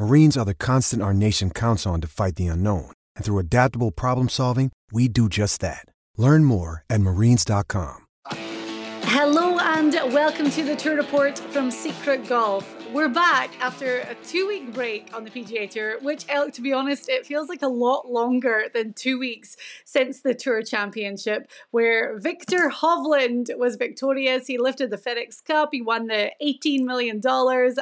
Marines 0.00 0.36
are 0.36 0.44
the 0.44 0.54
constant 0.54 1.02
our 1.02 1.12
nation 1.12 1.50
counts 1.50 1.84
on 1.84 2.00
to 2.00 2.06
fight 2.06 2.36
the 2.36 2.46
unknown. 2.46 2.92
And 3.16 3.24
through 3.24 3.40
adaptable 3.40 3.90
problem 3.90 4.28
solving, 4.28 4.70
we 4.92 5.08
do 5.08 5.28
just 5.28 5.60
that. 5.60 5.84
Learn 6.16 6.44
more 6.44 6.84
at 6.88 7.00
marines.com. 7.00 8.06
Hello 8.30 9.58
and 9.58 9.92
welcome 10.14 10.50
to 10.50 10.62
the 10.62 10.76
Tour 10.76 10.94
Report 10.94 11.36
from 11.36 11.72
Secret 11.72 12.28
Golf. 12.28 12.77
We're 12.92 13.10
back 13.10 13.50
after 13.60 13.98
a 13.98 14.14
two 14.26 14.48
week 14.48 14.72
break 14.72 15.14
on 15.14 15.22
the 15.22 15.30
PGA 15.30 15.68
Tour, 15.68 16.00
which, 16.00 16.24
to 16.24 16.62
be 16.62 16.72
honest, 16.72 17.10
it 17.10 17.26
feels 17.26 17.50
like 17.50 17.60
a 17.60 17.68
lot 17.68 18.10
longer 18.10 18.64
than 18.72 18.94
two 18.94 19.18
weeks 19.18 19.58
since 19.84 20.20
the 20.20 20.34
Tour 20.34 20.62
Championship, 20.62 21.50
where 21.70 22.18
Viktor 22.18 22.70
Hovland 22.70 23.56
was 23.58 23.76
victorious. 23.76 24.46
He 24.46 24.56
lifted 24.56 24.88
the 24.88 24.96
FedEx 24.96 25.44
Cup, 25.44 25.68
he 25.72 25.82
won 25.82 26.06
the 26.06 26.32
$18 26.42 26.84
million, 26.84 27.20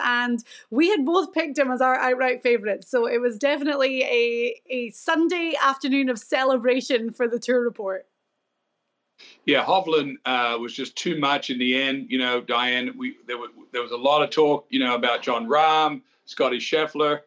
and 0.02 0.44
we 0.70 0.90
had 0.90 1.04
both 1.06 1.32
picked 1.32 1.56
him 1.56 1.70
as 1.70 1.80
our 1.80 1.94
outright 1.94 2.42
favourites. 2.42 2.90
So 2.90 3.06
it 3.06 3.20
was 3.20 3.38
definitely 3.38 4.02
a, 4.02 4.60
a 4.68 4.90
Sunday 4.90 5.54
afternoon 5.62 6.08
of 6.08 6.18
celebration 6.18 7.12
for 7.12 7.28
the 7.28 7.38
Tour 7.38 7.62
Report. 7.62 8.06
Yeah, 9.46 9.64
Hovland 9.64 10.16
uh, 10.24 10.58
was 10.60 10.74
just 10.74 10.96
too 10.96 11.18
much 11.18 11.50
in 11.50 11.58
the 11.58 11.80
end. 11.80 12.10
You 12.10 12.18
know, 12.18 12.40
Diane, 12.40 12.92
we 12.98 13.16
there, 13.26 13.38
were, 13.38 13.48
there 13.72 13.80
was 13.80 13.92
a 13.92 13.96
lot 13.96 14.22
of 14.22 14.30
talk, 14.30 14.66
you 14.70 14.80
know, 14.80 14.96
about 14.96 15.22
Jon 15.22 15.46
Rahm, 15.46 16.02
Scottie 16.24 16.58
Scheffler, 16.58 17.20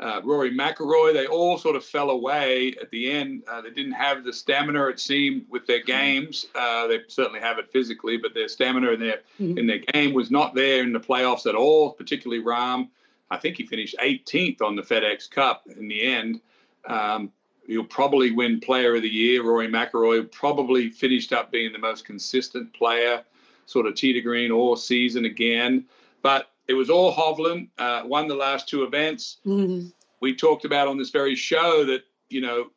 uh, 0.00 0.20
Rory 0.24 0.50
McIlroy. 0.50 1.12
They 1.12 1.28
all 1.28 1.58
sort 1.58 1.76
of 1.76 1.84
fell 1.84 2.10
away 2.10 2.74
at 2.80 2.90
the 2.90 3.12
end. 3.12 3.44
Uh, 3.48 3.60
they 3.60 3.70
didn't 3.70 3.92
have 3.92 4.24
the 4.24 4.32
stamina, 4.32 4.86
it 4.86 4.98
seemed, 4.98 5.46
with 5.48 5.64
their 5.66 5.82
games. 5.82 6.46
Uh, 6.56 6.88
they 6.88 7.00
certainly 7.06 7.38
have 7.38 7.58
it 7.58 7.70
physically, 7.70 8.16
but 8.16 8.34
their 8.34 8.48
stamina 8.48 8.90
in 8.90 9.00
their 9.00 9.20
mm-hmm. 9.40 9.56
in 9.56 9.68
their 9.68 9.78
game 9.78 10.12
was 10.12 10.28
not 10.28 10.56
there 10.56 10.82
in 10.82 10.92
the 10.92 11.00
playoffs 11.00 11.46
at 11.46 11.54
all. 11.54 11.92
Particularly 11.92 12.42
Rahm. 12.42 12.88
I 13.30 13.36
think 13.36 13.56
he 13.56 13.64
finished 13.64 13.94
18th 14.02 14.60
on 14.60 14.74
the 14.74 14.82
FedEx 14.82 15.30
Cup 15.30 15.62
in 15.78 15.86
the 15.86 16.02
end. 16.02 16.40
Um, 16.88 17.30
He'll 17.70 17.84
probably 17.84 18.32
win 18.32 18.58
Player 18.58 18.96
of 18.96 19.02
the 19.02 19.08
Year. 19.08 19.44
Rory 19.44 19.68
McIlroy 19.68 20.28
probably 20.32 20.90
finished 20.90 21.32
up 21.32 21.52
being 21.52 21.72
the 21.72 21.78
most 21.78 22.04
consistent 22.04 22.72
player, 22.72 23.22
sort 23.66 23.86
of 23.86 23.94
tee 23.94 24.12
to 24.12 24.20
green 24.20 24.50
all 24.50 24.74
season 24.74 25.24
again. 25.24 25.84
But 26.20 26.50
it 26.66 26.74
was 26.74 26.90
all 26.90 27.14
Hovland. 27.14 27.68
Uh, 27.78 28.02
won 28.04 28.26
the 28.26 28.34
last 28.34 28.68
two 28.68 28.82
events. 28.82 29.36
Mm-hmm. 29.46 29.86
We 30.18 30.34
talked 30.34 30.64
about 30.64 30.88
on 30.88 30.98
this 30.98 31.10
very 31.10 31.36
show 31.36 31.84
that 31.84 32.02
you 32.28 32.40
know 32.40 32.70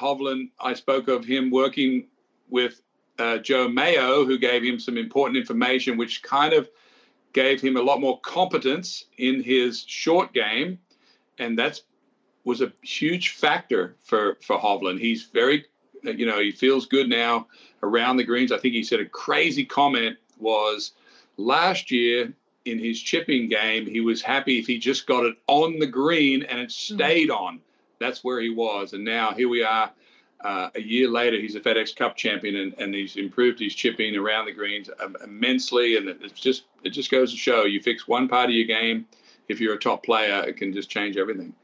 Hovland. 0.00 0.50
I 0.60 0.74
spoke 0.74 1.08
of 1.08 1.24
him 1.24 1.50
working 1.50 2.06
with 2.48 2.82
uh, 3.18 3.38
Joe 3.38 3.66
Mayo, 3.66 4.24
who 4.24 4.38
gave 4.38 4.62
him 4.62 4.78
some 4.78 4.96
important 4.96 5.38
information, 5.38 5.96
which 5.96 6.22
kind 6.22 6.52
of 6.52 6.70
gave 7.32 7.60
him 7.60 7.76
a 7.76 7.82
lot 7.82 8.00
more 8.00 8.20
competence 8.20 9.06
in 9.18 9.42
his 9.42 9.84
short 9.88 10.32
game, 10.32 10.78
and 11.36 11.58
that's 11.58 11.82
was 12.46 12.62
a 12.62 12.72
huge 12.80 13.30
factor 13.30 13.96
for 14.02 14.38
for 14.40 14.58
Hovland. 14.58 15.00
He's 15.00 15.24
very, 15.24 15.66
you 16.02 16.24
know, 16.24 16.40
he 16.40 16.52
feels 16.52 16.86
good 16.86 17.10
now 17.10 17.48
around 17.82 18.16
the 18.16 18.24
greens. 18.24 18.52
I 18.52 18.58
think 18.58 18.72
he 18.72 18.82
said 18.82 19.00
a 19.00 19.04
crazy 19.04 19.64
comment 19.64 20.16
was 20.38 20.92
last 21.36 21.90
year 21.90 22.32
in 22.66 22.78
his 22.78 23.00
chipping 23.00 23.48
game, 23.48 23.86
he 23.86 24.00
was 24.00 24.20
happy 24.20 24.58
if 24.58 24.66
he 24.66 24.78
just 24.78 25.06
got 25.06 25.24
it 25.24 25.36
on 25.46 25.78
the 25.78 25.86
green 25.86 26.42
and 26.42 26.58
it 26.58 26.64
hmm. 26.64 26.94
stayed 26.94 27.28
mm-hmm. 27.28 27.44
on. 27.44 27.60
That's 27.98 28.22
where 28.22 28.40
he 28.40 28.50
was. 28.50 28.92
And 28.92 29.04
now 29.04 29.32
here 29.32 29.48
we 29.48 29.62
are. 29.62 29.90
Uh, 30.40 30.68
a 30.74 30.80
year 30.80 31.08
later, 31.08 31.40
he's 31.40 31.54
a 31.54 31.60
FedEx 31.60 31.96
Cup 31.96 32.14
champion, 32.14 32.56
and, 32.56 32.74
and 32.78 32.94
he's 32.94 33.16
improved 33.16 33.58
his 33.58 33.74
chipping 33.74 34.14
around 34.14 34.44
the 34.44 34.52
greens 34.52 34.90
immensely. 35.24 35.96
And 35.96 36.08
it's 36.08 36.38
just 36.38 36.64
it 36.84 36.90
just 36.90 37.10
goes 37.10 37.30
to 37.30 37.38
show 37.38 37.64
you 37.64 37.80
fix 37.80 38.06
one 38.06 38.28
part 38.28 38.50
of 38.50 38.54
your 38.54 38.66
game. 38.66 39.06
If 39.48 39.60
you're 39.60 39.74
a 39.74 39.78
top 39.78 40.04
player, 40.04 40.44
it 40.46 40.58
can 40.58 40.74
just 40.74 40.90
change 40.90 41.16
everything. 41.16 41.54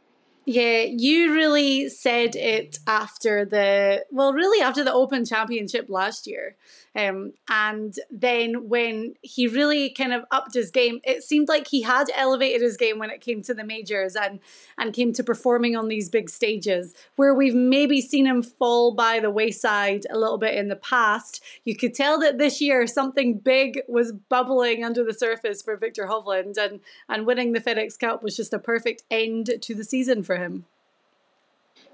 Yeah, 0.44 0.82
you 0.82 1.32
really 1.32 1.88
said 1.88 2.34
it 2.34 2.80
after 2.86 3.44
the 3.44 4.04
well, 4.10 4.32
really 4.32 4.60
after 4.60 4.82
the 4.82 4.92
Open 4.92 5.24
Championship 5.24 5.88
last 5.88 6.26
year. 6.26 6.56
Um, 6.94 7.32
and 7.48 7.94
then 8.10 8.68
when 8.68 9.14
he 9.22 9.48
really 9.48 9.90
kind 9.90 10.12
of 10.12 10.24
upped 10.30 10.52
his 10.52 10.70
game, 10.70 11.00
it 11.04 11.22
seemed 11.22 11.48
like 11.48 11.68
he 11.68 11.82
had 11.82 12.08
elevated 12.14 12.60
his 12.60 12.76
game 12.76 12.98
when 12.98 13.08
it 13.08 13.22
came 13.22 13.40
to 13.42 13.54
the 13.54 13.64
majors 13.64 14.14
and 14.14 14.40
and 14.76 14.92
came 14.92 15.12
to 15.14 15.24
performing 15.24 15.74
on 15.74 15.88
these 15.88 16.10
big 16.10 16.28
stages 16.28 16.94
where 17.16 17.34
we've 17.34 17.54
maybe 17.54 18.00
seen 18.00 18.26
him 18.26 18.42
fall 18.42 18.92
by 18.92 19.20
the 19.20 19.30
wayside 19.30 20.06
a 20.10 20.18
little 20.18 20.38
bit 20.38 20.54
in 20.54 20.68
the 20.68 20.76
past. 20.76 21.42
You 21.64 21.76
could 21.76 21.94
tell 21.94 22.18
that 22.20 22.38
this 22.38 22.60
year 22.60 22.86
something 22.86 23.38
big 23.38 23.80
was 23.88 24.12
bubbling 24.12 24.84
under 24.84 25.02
the 25.02 25.14
surface 25.14 25.62
for 25.62 25.76
Viktor 25.76 26.06
Hovland 26.06 26.58
and 26.58 26.80
and 27.08 27.26
winning 27.26 27.52
the 27.52 27.60
FedEx 27.60 27.98
Cup 27.98 28.22
was 28.22 28.36
just 28.36 28.52
a 28.52 28.58
perfect 28.58 29.02
end 29.10 29.50
to 29.62 29.74
the 29.74 29.84
season 29.84 30.22
for 30.22 30.31
him. 30.36 30.64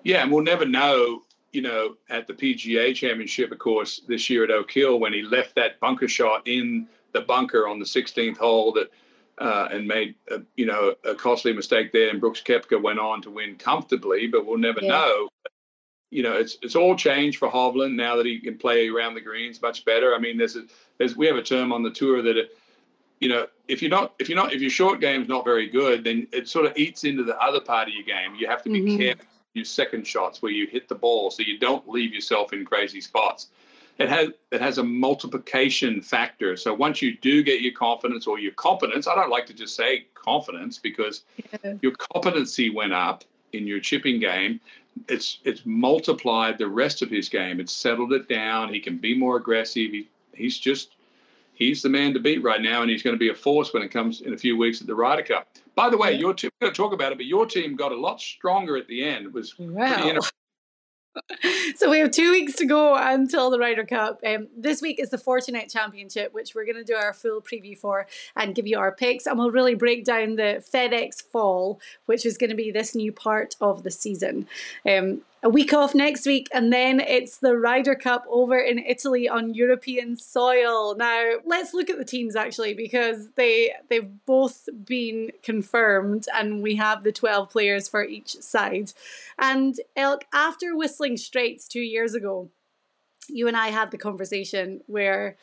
Yeah, 0.05 0.23
and 0.23 0.33
we'll 0.33 0.45
never 0.45 0.65
know 0.65 1.23
you 1.53 1.63
know, 1.63 1.97
at 2.11 2.27
the 2.27 2.35
PGA 2.35 2.95
Championship, 2.95 3.53
of 3.53 3.59
course, 3.59 4.03
this 4.07 4.29
year 4.29 4.45
at 4.45 4.51
Oak 4.51 4.71
Hill, 4.71 5.01
when 5.01 5.13
he 5.13 5.23
left 5.23 5.55
that 5.55 5.81
bunker 5.81 6.09
shot 6.09 6.47
in 6.47 6.87
the 7.13 7.23
bunker 7.23 7.67
on 7.67 7.79
the 7.79 7.85
16th 7.85 8.37
hole 8.37 8.73
that 8.73 8.91
uh, 9.39 9.69
and 9.71 9.87
made 9.87 10.17
a, 10.31 10.41
you 10.57 10.67
know 10.67 10.95
a 11.05 11.15
costly 11.15 11.53
mistake 11.53 11.93
there, 11.93 12.11
and 12.11 12.21
Brooks 12.21 12.43
Koepka 12.43 12.83
went 12.83 12.99
on 12.99 13.23
to 13.23 13.31
win 13.31 13.57
comfortably, 13.57 14.27
but 14.27 14.45
we'll 14.45 14.59
never 14.59 14.81
yeah. 14.83 14.89
know. 14.89 15.29
You 16.11 16.23
know, 16.23 16.37
it's 16.37 16.59
it's 16.61 16.75
all 16.75 16.97
changed 16.97 17.39
for 17.39 17.49
Hovland 17.49 17.95
now 17.95 18.17
that 18.17 18.27
he 18.27 18.41
can 18.41 18.59
play 18.59 18.89
around 18.89 19.15
the 19.15 19.21
greens 19.21 19.63
much 19.63 19.85
better. 19.85 20.15
I 20.15 20.19
mean, 20.19 20.39
there's 20.39 20.57
a, 20.57 20.65
there's 20.99 21.17
we 21.17 21.27
have 21.27 21.37
a 21.37 21.43
term 21.43 21.73
on 21.73 21.83
the 21.83 21.91
tour 21.91 22.23
that. 22.23 22.51
You 23.21 23.29
know, 23.29 23.47
if 23.67 23.83
you're 23.83 23.91
not, 23.91 24.15
if 24.19 24.29
you're 24.29 24.37
not, 24.37 24.53
if 24.53 24.61
your 24.61 24.71
short 24.71 25.01
game's 25.01 25.29
not 25.29 25.45
very 25.45 25.69
good, 25.69 26.05
then 26.05 26.27
it 26.33 26.49
sort 26.49 26.67
of 26.67 26.77
eats 26.77 27.05
into 27.05 27.25
the 27.25 27.37
other 27.39 27.61
part 27.61 27.89
of 27.89 27.95
your 27.95 28.05
game. 28.05 28.35
You 28.37 28.47
have 28.47 28.63
to 28.63 28.71
be 28.71 28.81
mm-hmm. 28.81 28.97
careful 28.99 29.25
your 29.59 29.65
second 29.65 30.07
shots 30.07 30.41
where 30.41 30.53
you 30.53 30.67
hit 30.67 30.89
the 30.89 30.95
ball 30.95 31.31
so 31.31 31.43
you 31.43 31.59
don't 31.59 31.89
leave 31.89 32.15
yourself 32.15 32.53
in 32.53 32.65
crazy 32.65 33.01
spots. 33.01 33.49
It 33.99 34.09
has 34.09 34.29
it 34.53 34.61
has 34.61 34.79
a 34.79 34.85
multiplication 34.85 36.01
factor. 36.01 36.57
So 36.57 36.73
once 36.73 37.03
you 37.03 37.17
do 37.17 37.43
get 37.43 37.61
your 37.61 37.73
confidence 37.73 38.29
or 38.29 38.39
your 38.39 38.53
competence, 38.53 39.09
I 39.09 39.15
don't 39.17 39.31
like 39.31 39.47
to 39.47 39.55
just 39.55 39.75
say 39.75 40.07
confidence 40.15 40.79
because 40.79 41.25
yeah. 41.65 41.75
your 41.83 41.93
competency 41.93 42.71
went 42.71 42.93
up 42.93 43.25
in 43.53 43.67
your 43.67 43.81
chipping 43.81 44.21
game. 44.21 44.61
It's 45.09 45.41
it's 45.45 45.63
multiplied 45.65 46.59
the 46.59 46.69
rest 46.69 47.03
of 47.03 47.11
his 47.11 47.29
game. 47.29 47.59
It's 47.59 47.73
settled 47.73 48.13
it 48.13 48.29
down. 48.29 48.73
He 48.73 48.79
can 48.79 48.99
be 48.99 49.19
more 49.19 49.37
aggressive. 49.37 49.91
He, 49.91 50.09
he's 50.33 50.59
just 50.59 50.95
he's 51.59 51.83
the 51.83 51.89
man 51.89 52.15
to 52.15 52.21
beat 52.21 52.43
right 52.43 52.63
now, 52.63 52.83
and 52.83 52.91
he's 52.91 53.03
going 53.03 53.15
to 53.15 53.19
be 53.19 53.29
a 53.29 53.35
force 53.35 53.75
when 53.75 53.83
it 53.83 53.89
comes 53.89 54.21
in 54.21 54.33
a 54.33 54.39
few 54.39 54.57
weeks 54.57 54.81
at 54.81 54.87
the 54.87 54.95
Ryder 54.95 55.25
Cup. 55.25 55.49
By 55.75 55.91
the 55.91 55.99
way, 55.99 56.15
your 56.15 56.33
team, 56.33 56.51
we're 56.61 56.67
going 56.67 56.75
to 56.75 56.77
talk 56.77 56.93
about 56.93 57.13
it, 57.13 57.19
but 57.19 57.27
your 57.27 57.47
team 57.47 57.77
got 57.77 57.93
a 57.93 58.01
lot 58.01 58.21
stronger 58.21 58.77
at 58.77 58.87
the 58.87 59.05
end. 59.05 59.27
It 59.27 59.33
was 59.33 59.59
wow. 59.59 60.19
so 61.77 61.91
we 61.91 61.99
have 61.99 62.13
two 62.13 62.31
weeks 62.31 62.55
to 62.55 62.65
go 62.65 62.95
until 62.95 63.51
the 63.51 63.59
Ryder 63.59 63.85
Cup. 63.85 64.21
Um, 64.25 64.49
this 64.57 64.81
week 64.81 65.01
is 65.01 65.11
the 65.11 65.17
Fortinet 65.17 65.71
Championship, 65.71 66.33
which 66.33 66.55
we're 66.55 66.65
going 66.65 66.77
to 66.77 66.85
do 66.85 66.95
our 66.95 67.13
full 67.13 67.41
preview 67.41 67.77
for 67.77 68.07
and 68.37 68.55
give 68.55 68.67
you 68.67 68.79
our 68.79 68.93
picks. 68.93 69.27
And 69.27 69.37
we'll 69.37 69.51
really 69.51 69.75
break 69.75 70.05
down 70.05 70.37
the 70.37 70.65
FedEx 70.73 71.23
Fall, 71.23 71.81
which 72.07 72.25
is 72.25 72.39
going 72.39 72.51
to 72.51 72.57
be 72.57 72.71
this 72.71 72.95
new 72.95 73.13
part 73.13 73.57
of 73.61 73.83
the 73.83 73.91
season. 73.91 74.47
Um, 74.89 75.23
a 75.43 75.49
week 75.49 75.73
off 75.73 75.95
next 75.95 76.27
week, 76.27 76.49
and 76.53 76.73
then 76.73 76.99
it's 77.01 77.39
the 77.39 77.57
Ryder 77.57 77.95
Cup 77.95 78.25
over 78.29 78.59
in 78.59 78.79
Italy 78.79 79.29
on 79.29 79.55
European 79.55 80.17
soil. 80.17 80.97
Now, 80.97 81.35
let's 81.45 81.73
look 81.73 81.89
at 81.89 81.99
the 81.99 82.05
teams 82.05 82.35
actually, 82.35 82.75
because 82.75 83.31
they 83.37 83.73
they've 83.89 84.11
both 84.27 84.69
been 84.85 85.31
confirmed, 85.43 86.27
and 86.35 86.63
we 86.63 86.77
have 86.77 87.05
the 87.05 87.13
12 87.13 87.51
players 87.51 87.89
for 87.89 88.05
each 88.05 88.41
side. 88.41 88.93
And 89.39 89.81
Elk, 89.97 90.25
after 90.33 90.77
Whistling 90.77 91.17
Straits 91.17 91.69
two 91.69 91.81
years 91.81 92.15
ago, 92.15 92.49
you 93.29 93.47
and 93.47 93.57
I 93.57 93.69
had 93.69 93.91
the 93.91 93.99
conversation 93.99 94.81
where, 94.87 95.37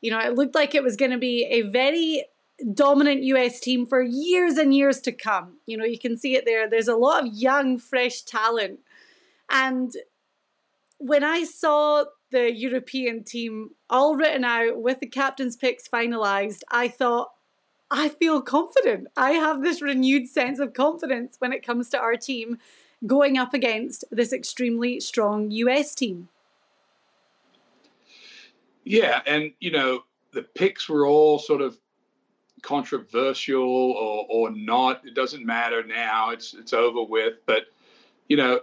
you 0.00 0.10
know, 0.10 0.20
it 0.20 0.34
looked 0.34 0.54
like 0.54 0.74
it 0.74 0.84
was 0.84 0.96
going 0.96 1.10
to 1.10 1.18
be 1.18 1.44
a 1.46 1.62
very 1.62 2.26
dominant 2.74 3.24
US 3.24 3.58
team 3.58 3.86
for 3.86 4.00
years 4.00 4.56
and 4.56 4.72
years 4.72 5.00
to 5.00 5.10
come. 5.10 5.54
You 5.66 5.76
know, 5.76 5.84
you 5.84 5.98
can 5.98 6.16
see 6.16 6.36
it 6.36 6.44
there. 6.44 6.68
There's 6.68 6.86
a 6.86 6.94
lot 6.94 7.26
of 7.26 7.34
young, 7.34 7.78
fresh 7.78 8.22
talent 8.22 8.78
and 9.52 9.94
when 10.98 11.22
I 11.22 11.44
saw 11.44 12.04
the 12.30 12.52
European 12.52 13.22
team 13.22 13.70
all 13.90 14.16
written 14.16 14.44
out 14.44 14.80
with 14.80 15.00
the 15.00 15.06
captain's 15.06 15.56
picks 15.56 15.86
finalised, 15.86 16.62
I 16.70 16.88
thought, 16.88 17.32
I 17.90 18.08
feel 18.08 18.40
confident. 18.40 19.08
I 19.16 19.32
have 19.32 19.62
this 19.62 19.82
renewed 19.82 20.28
sense 20.28 20.58
of 20.58 20.72
confidence 20.72 21.36
when 21.38 21.52
it 21.52 21.64
comes 21.64 21.90
to 21.90 21.98
our 21.98 22.16
team 22.16 22.58
going 23.06 23.36
up 23.36 23.52
against 23.52 24.04
this 24.10 24.32
extremely 24.32 25.00
strong 25.00 25.50
US 25.50 25.94
team. 25.94 26.28
Yeah, 28.84 29.20
and 29.26 29.52
you 29.60 29.70
know, 29.70 30.04
the 30.32 30.42
picks 30.42 30.88
were 30.88 31.06
all 31.06 31.38
sort 31.38 31.60
of 31.60 31.76
controversial 32.62 33.62
or 33.62 34.26
or 34.28 34.50
not. 34.50 35.04
It 35.04 35.14
doesn't 35.14 35.44
matter 35.44 35.84
now. 35.84 36.30
It's 36.30 36.54
it's 36.54 36.72
over 36.72 37.02
with. 37.02 37.34
But 37.44 37.66
you 38.28 38.36
know, 38.36 38.60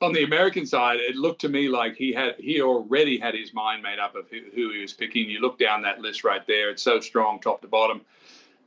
on 0.00 0.12
the 0.12 0.24
American 0.24 0.64
side, 0.64 0.98
it 0.98 1.16
looked 1.16 1.42
to 1.42 1.48
me 1.48 1.68
like 1.68 1.94
he 1.94 2.12
had 2.12 2.36
he 2.38 2.62
already 2.62 3.18
had 3.18 3.34
his 3.34 3.52
mind 3.52 3.82
made 3.82 3.98
up 3.98 4.14
of 4.14 4.28
who, 4.30 4.40
who, 4.54 4.70
he 4.72 4.80
was 4.80 4.92
picking. 4.92 5.28
You 5.28 5.40
look 5.40 5.58
down 5.58 5.82
that 5.82 6.00
list 6.00 6.24
right 6.24 6.46
there; 6.46 6.70
it's 6.70 6.82
so 6.82 7.00
strong, 7.00 7.38
top 7.40 7.60
to 7.62 7.68
bottom. 7.68 8.00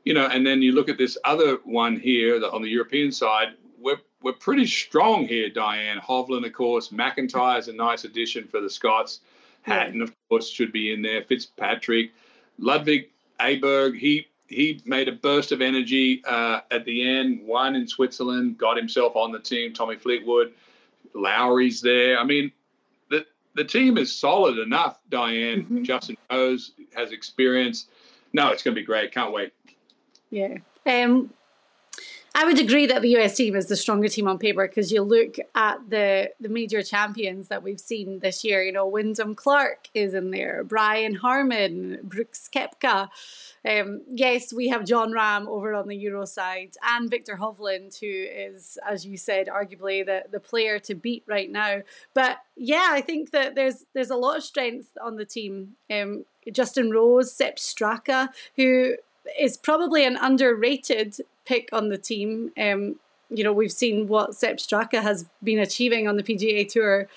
You 0.06 0.14
know, 0.14 0.28
and 0.28 0.46
then 0.46 0.62
you 0.62 0.74
look 0.74 0.90
at 0.90 0.98
this 0.98 1.18
other 1.24 1.60
one 1.64 2.00
here 2.00 2.40
the, 2.40 2.52
on 2.52 2.62
the 2.62 2.70
European 2.70 3.12
side. 3.12 3.56
We're 3.80 4.00
we're 4.22 4.34
pretty 4.34 4.68
strong 4.68 5.28
here, 5.28 5.50
Diane 5.50 6.00
Hovland, 6.00 6.46
of 6.46 6.54
course. 6.54 6.92
MacIntyre 6.92 7.60
is 7.60 7.68
a 7.68 7.74
nice 7.74 8.04
addition 8.04 8.48
for 8.48 8.62
the 8.62 8.70
Scots. 8.70 9.22
Hatton, 9.64 10.02
of 10.02 10.14
course, 10.30 10.50
should 10.50 10.72
be 10.72 10.94
in 10.94 11.02
there. 11.02 11.24
Fitzpatrick, 11.24 12.12
Ludwig 12.60 13.10
Aberg, 13.40 13.98
he 13.98 14.28
he 14.48 14.82
made 14.86 15.08
a 15.08 15.14
burst 15.14 15.52
of 15.52 15.62
energy 15.62 16.22
uh, 16.26 16.62
at 16.70 16.86
the 16.86 17.10
end. 17.10 17.42
Won 17.44 17.76
in 17.76 17.88
Switzerland, 17.88 18.60
got 18.60 18.78
himself 18.78 19.16
on 19.16 19.32
the 19.32 19.40
team. 19.40 19.74
Tommy 19.74 19.96
Fleetwood 19.96 20.54
Lowry's 21.14 21.82
there. 21.82 22.18
I 22.18 22.24
mean, 22.24 22.52
the 23.10 23.26
the 23.56 23.64
team 23.64 23.98
is 23.98 24.14
solid 24.14 24.58
enough. 24.58 25.00
Diane, 25.10 25.64
mm-hmm. 25.64 25.84
Justin 25.84 26.18
Rose 26.32 26.72
has 26.96 27.12
experience. 27.12 27.88
No, 28.34 28.50
it's 28.50 28.64
going 28.64 28.76
to 28.76 28.82
be 28.82 28.86
great. 28.86 29.12
Can't 29.12 29.32
wait. 29.32 29.54
Yeah. 30.30 30.58
Um, 30.86 31.32
I 32.36 32.46
would 32.46 32.60
agree 32.60 32.88
that 32.88 33.04
the 33.04 33.16
US 33.18 33.36
team 33.36 33.56
is 33.56 33.68
the 33.68 33.76
stronger 33.76 34.08
team 34.08 34.28
on 34.28 34.40
paper 34.40 34.68
because 34.68 34.92
you 34.92 35.04
look 35.04 35.36
at 35.54 35.78
the 35.90 36.32
the 36.40 36.50
major 36.50 36.82
champions 36.82 37.48
that 37.50 37.62
we've 37.62 37.80
seen 37.80 38.20
this 38.20 38.44
year. 38.44 38.64
You 38.64 38.72
know, 38.72 38.88
Wyndham 38.88 39.36
Clark 39.36 39.88
is 39.94 40.16
in 40.16 40.32
there, 40.32 40.64
Brian 40.64 41.14
Harman, 41.14 42.00
Brooks 42.02 42.50
Koepka. 42.54 43.10
Um, 43.70 44.02
yes, 44.12 44.52
we 44.52 44.70
have 44.70 44.84
Jon 44.84 45.12
Rahm 45.12 45.48
over 45.48 45.76
on 45.76 45.88
the 45.88 45.96
Euro 45.98 46.26
side 46.26 46.76
and 46.82 47.10
Viktor 47.10 47.38
Hovland, 47.38 48.00
who 48.00 48.08
is, 48.08 48.80
as 48.88 49.06
you 49.06 49.16
said, 49.16 49.48
arguably 49.48 50.04
the, 50.04 50.24
the 50.32 50.40
player 50.40 50.80
to 50.80 50.96
beat 50.96 51.24
right 51.28 51.52
now. 51.52 51.82
But 52.16 52.40
yeah, 52.56 52.90
I 52.90 53.02
think 53.02 53.30
that 53.32 53.54
there's 53.54 53.86
there's 53.94 54.10
a 54.10 54.18
lot 54.18 54.38
of 54.38 54.44
strength 54.44 54.98
on 55.02 55.18
the 55.18 55.26
team. 55.26 55.76
Um, 55.92 56.26
Justin 56.52 56.90
Rose, 56.90 57.32
Sepp 57.32 57.58
Straka, 57.58 58.30
who 58.56 58.96
is 59.40 59.56
probably 59.56 60.06
an 60.06 60.18
underrated 60.18 61.22
pick 61.46 61.70
on 61.72 61.90
the 61.90 61.98
team. 61.98 62.52
Um, 62.58 62.98
you 63.30 63.44
know, 63.44 63.54
we've 63.54 63.72
seen 63.72 64.08
what 64.08 64.36
Sepp 64.36 64.58
Straka 64.58 65.02
has 65.02 65.26
been 65.44 65.60
achieving 65.60 66.08
on 66.08 66.18
the 66.18 66.24
PGA 66.24 66.68
Tour 66.68 67.08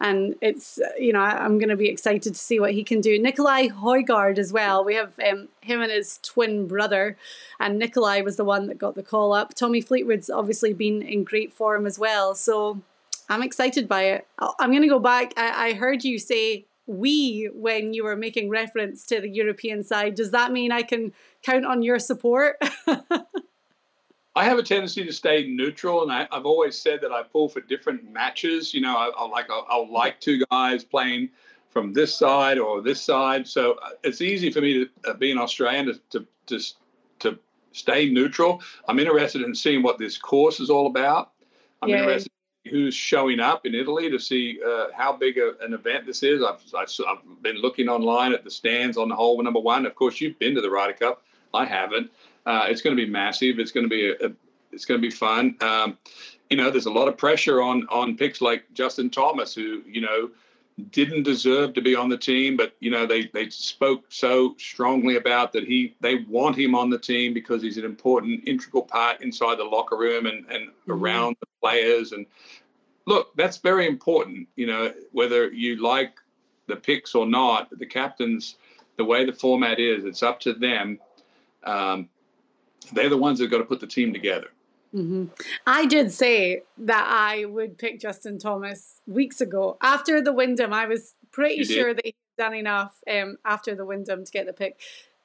and 0.00 0.34
it's 0.40 0.78
you 0.98 1.12
know 1.12 1.20
I'm 1.20 1.58
going 1.58 1.68
to 1.68 1.76
be 1.76 1.88
excited 1.88 2.34
to 2.34 2.38
see 2.38 2.60
what 2.60 2.72
he 2.72 2.84
can 2.84 3.00
do. 3.00 3.18
Nikolai 3.18 3.68
Højgaard 3.68 4.38
as 4.38 4.52
well. 4.52 4.84
We 4.84 4.94
have 4.94 5.18
um, 5.20 5.48
him 5.60 5.80
and 5.80 5.90
his 5.90 6.18
twin 6.22 6.66
brother, 6.66 7.16
and 7.60 7.78
Nikolai 7.78 8.20
was 8.22 8.36
the 8.36 8.44
one 8.44 8.66
that 8.66 8.78
got 8.78 8.94
the 8.94 9.02
call 9.02 9.32
up. 9.32 9.54
Tommy 9.54 9.80
Fleetwood's 9.80 10.30
obviously 10.30 10.72
been 10.72 11.02
in 11.02 11.24
great 11.24 11.52
form 11.52 11.86
as 11.86 11.98
well, 11.98 12.34
so 12.34 12.80
I'm 13.28 13.42
excited 13.42 13.88
by 13.88 14.02
it. 14.04 14.26
I'm 14.38 14.70
going 14.70 14.82
to 14.82 14.88
go 14.88 14.98
back. 14.98 15.32
I, 15.36 15.68
I 15.68 15.72
heard 15.74 16.04
you 16.04 16.18
say 16.18 16.66
we 16.86 17.48
when 17.54 17.94
you 17.94 18.04
were 18.04 18.16
making 18.16 18.50
reference 18.50 19.06
to 19.06 19.20
the 19.20 19.30
European 19.30 19.82
side. 19.82 20.14
Does 20.16 20.32
that 20.32 20.52
mean 20.52 20.72
I 20.72 20.82
can 20.82 21.12
count 21.42 21.64
on 21.64 21.82
your 21.82 21.98
support? 21.98 22.62
I 24.36 24.44
have 24.44 24.58
a 24.58 24.62
tendency 24.62 25.04
to 25.04 25.12
stay 25.12 25.46
neutral, 25.46 26.02
and 26.02 26.10
I, 26.10 26.26
have 26.32 26.44
always 26.44 26.76
said 26.78 27.00
that 27.02 27.12
I 27.12 27.22
pull 27.22 27.48
for 27.48 27.60
different 27.60 28.10
matches. 28.12 28.74
You 28.74 28.80
know, 28.80 28.96
I, 28.96 29.10
I 29.16 29.26
like 29.28 29.48
I'll, 29.48 29.66
I'll, 29.68 29.92
like 29.92 30.20
two 30.20 30.44
guys 30.50 30.82
playing 30.82 31.30
from 31.70 31.92
this 31.92 32.14
side 32.14 32.58
or 32.58 32.80
this 32.80 33.00
side, 33.00 33.46
so 33.46 33.72
uh, 33.82 33.90
it's 34.02 34.20
easy 34.20 34.50
for 34.50 34.60
me 34.60 34.84
to 34.84 35.10
uh, 35.10 35.14
be 35.14 35.30
an 35.30 35.38
Australian 35.38 35.86
to, 35.86 36.00
to 36.10 36.26
to 36.46 36.60
to 37.20 37.38
stay 37.72 38.10
neutral. 38.10 38.60
I'm 38.88 38.98
interested 38.98 39.42
in 39.42 39.54
seeing 39.54 39.82
what 39.82 39.98
this 39.98 40.18
course 40.18 40.58
is 40.58 40.68
all 40.68 40.88
about. 40.88 41.32
I'm 41.82 41.90
yeah. 41.90 41.98
interested 41.98 42.30
in 42.64 42.72
who's 42.72 42.94
showing 42.94 43.40
up 43.40 43.66
in 43.66 43.74
Italy 43.74 44.10
to 44.10 44.18
see 44.18 44.58
uh, 44.66 44.86
how 44.96 45.12
big 45.12 45.38
a, 45.38 45.52
an 45.62 45.74
event 45.74 46.06
this 46.06 46.22
is. 46.22 46.42
I've, 46.42 46.60
I've, 46.76 46.88
I've 47.06 47.42
been 47.42 47.56
looking 47.56 47.88
online 47.88 48.32
at 48.32 48.42
the 48.42 48.50
stands 48.50 48.96
on 48.96 49.08
the 49.10 49.14
hole 49.14 49.40
number 49.42 49.60
one. 49.60 49.86
Of 49.86 49.94
course, 49.94 50.20
you've 50.20 50.38
been 50.38 50.54
to 50.54 50.60
the 50.60 50.70
Ryder 50.70 50.94
Cup. 50.94 51.22
I 51.52 51.66
haven't. 51.66 52.10
Uh, 52.46 52.66
it's 52.68 52.82
going 52.82 52.96
to 52.96 53.02
be 53.02 53.10
massive. 53.10 53.58
It's 53.58 53.72
going 53.72 53.84
to 53.84 53.90
be 53.90 54.10
a, 54.10 54.28
a 54.28 54.32
it's 54.72 54.84
going 54.84 55.00
to 55.00 55.06
be 55.06 55.14
fun. 55.14 55.56
Um, 55.60 55.98
you 56.50 56.56
know, 56.56 56.70
there's 56.70 56.86
a 56.86 56.92
lot 56.92 57.08
of 57.08 57.16
pressure 57.16 57.62
on 57.62 57.86
on 57.88 58.16
picks 58.16 58.40
like 58.40 58.64
Justin 58.74 59.10
Thomas, 59.10 59.54
who 59.54 59.82
you 59.86 60.00
know 60.00 60.30
didn't 60.90 61.22
deserve 61.22 61.72
to 61.74 61.80
be 61.80 61.94
on 61.94 62.08
the 62.08 62.18
team, 62.18 62.56
but 62.56 62.74
you 62.80 62.90
know 62.90 63.06
they 63.06 63.26
they 63.32 63.48
spoke 63.48 64.04
so 64.08 64.54
strongly 64.58 65.16
about 65.16 65.52
that 65.52 65.64
he 65.64 65.94
they 66.00 66.16
want 66.28 66.58
him 66.58 66.74
on 66.74 66.90
the 66.90 66.98
team 66.98 67.32
because 67.32 67.62
he's 67.62 67.78
an 67.78 67.84
important 67.84 68.46
integral 68.46 68.82
part 68.82 69.20
inside 69.22 69.58
the 69.58 69.64
locker 69.64 69.96
room 69.96 70.26
and 70.26 70.44
and 70.50 70.68
mm-hmm. 70.68 70.92
around 70.92 71.36
the 71.40 71.46
players. 71.62 72.12
And 72.12 72.26
look, 73.06 73.34
that's 73.36 73.58
very 73.58 73.86
important. 73.86 74.48
You 74.56 74.66
know, 74.66 74.92
whether 75.12 75.50
you 75.50 75.82
like 75.82 76.18
the 76.66 76.76
picks 76.76 77.14
or 77.14 77.26
not, 77.26 77.68
the 77.78 77.86
captains, 77.86 78.56
the 78.96 79.04
way 79.04 79.24
the 79.24 79.32
format 79.32 79.78
is, 79.78 80.04
it's 80.04 80.22
up 80.22 80.40
to 80.40 80.54
them. 80.54 80.98
Um, 81.62 82.08
they're 82.92 83.08
the 83.08 83.18
ones 83.18 83.38
that 83.38 83.48
got 83.48 83.58
to 83.58 83.64
put 83.64 83.80
the 83.80 83.86
team 83.86 84.12
together. 84.12 84.48
Mm-hmm. 84.94 85.24
I 85.66 85.86
did 85.86 86.12
say 86.12 86.62
that 86.78 87.06
I 87.08 87.46
would 87.46 87.78
pick 87.78 87.98
Justin 87.98 88.38
Thomas 88.38 89.00
weeks 89.06 89.40
ago 89.40 89.76
after 89.80 90.20
the 90.20 90.32
Wyndham. 90.32 90.72
I 90.72 90.86
was 90.86 91.14
pretty 91.32 91.64
sure 91.64 91.92
that 91.92 92.04
he'd 92.04 92.14
done 92.38 92.54
enough 92.54 93.00
um, 93.10 93.36
after 93.44 93.74
the 93.74 93.84
Wyndham 93.84 94.24
to 94.24 94.30
get 94.30 94.46
the 94.46 94.52
pick, 94.52 94.80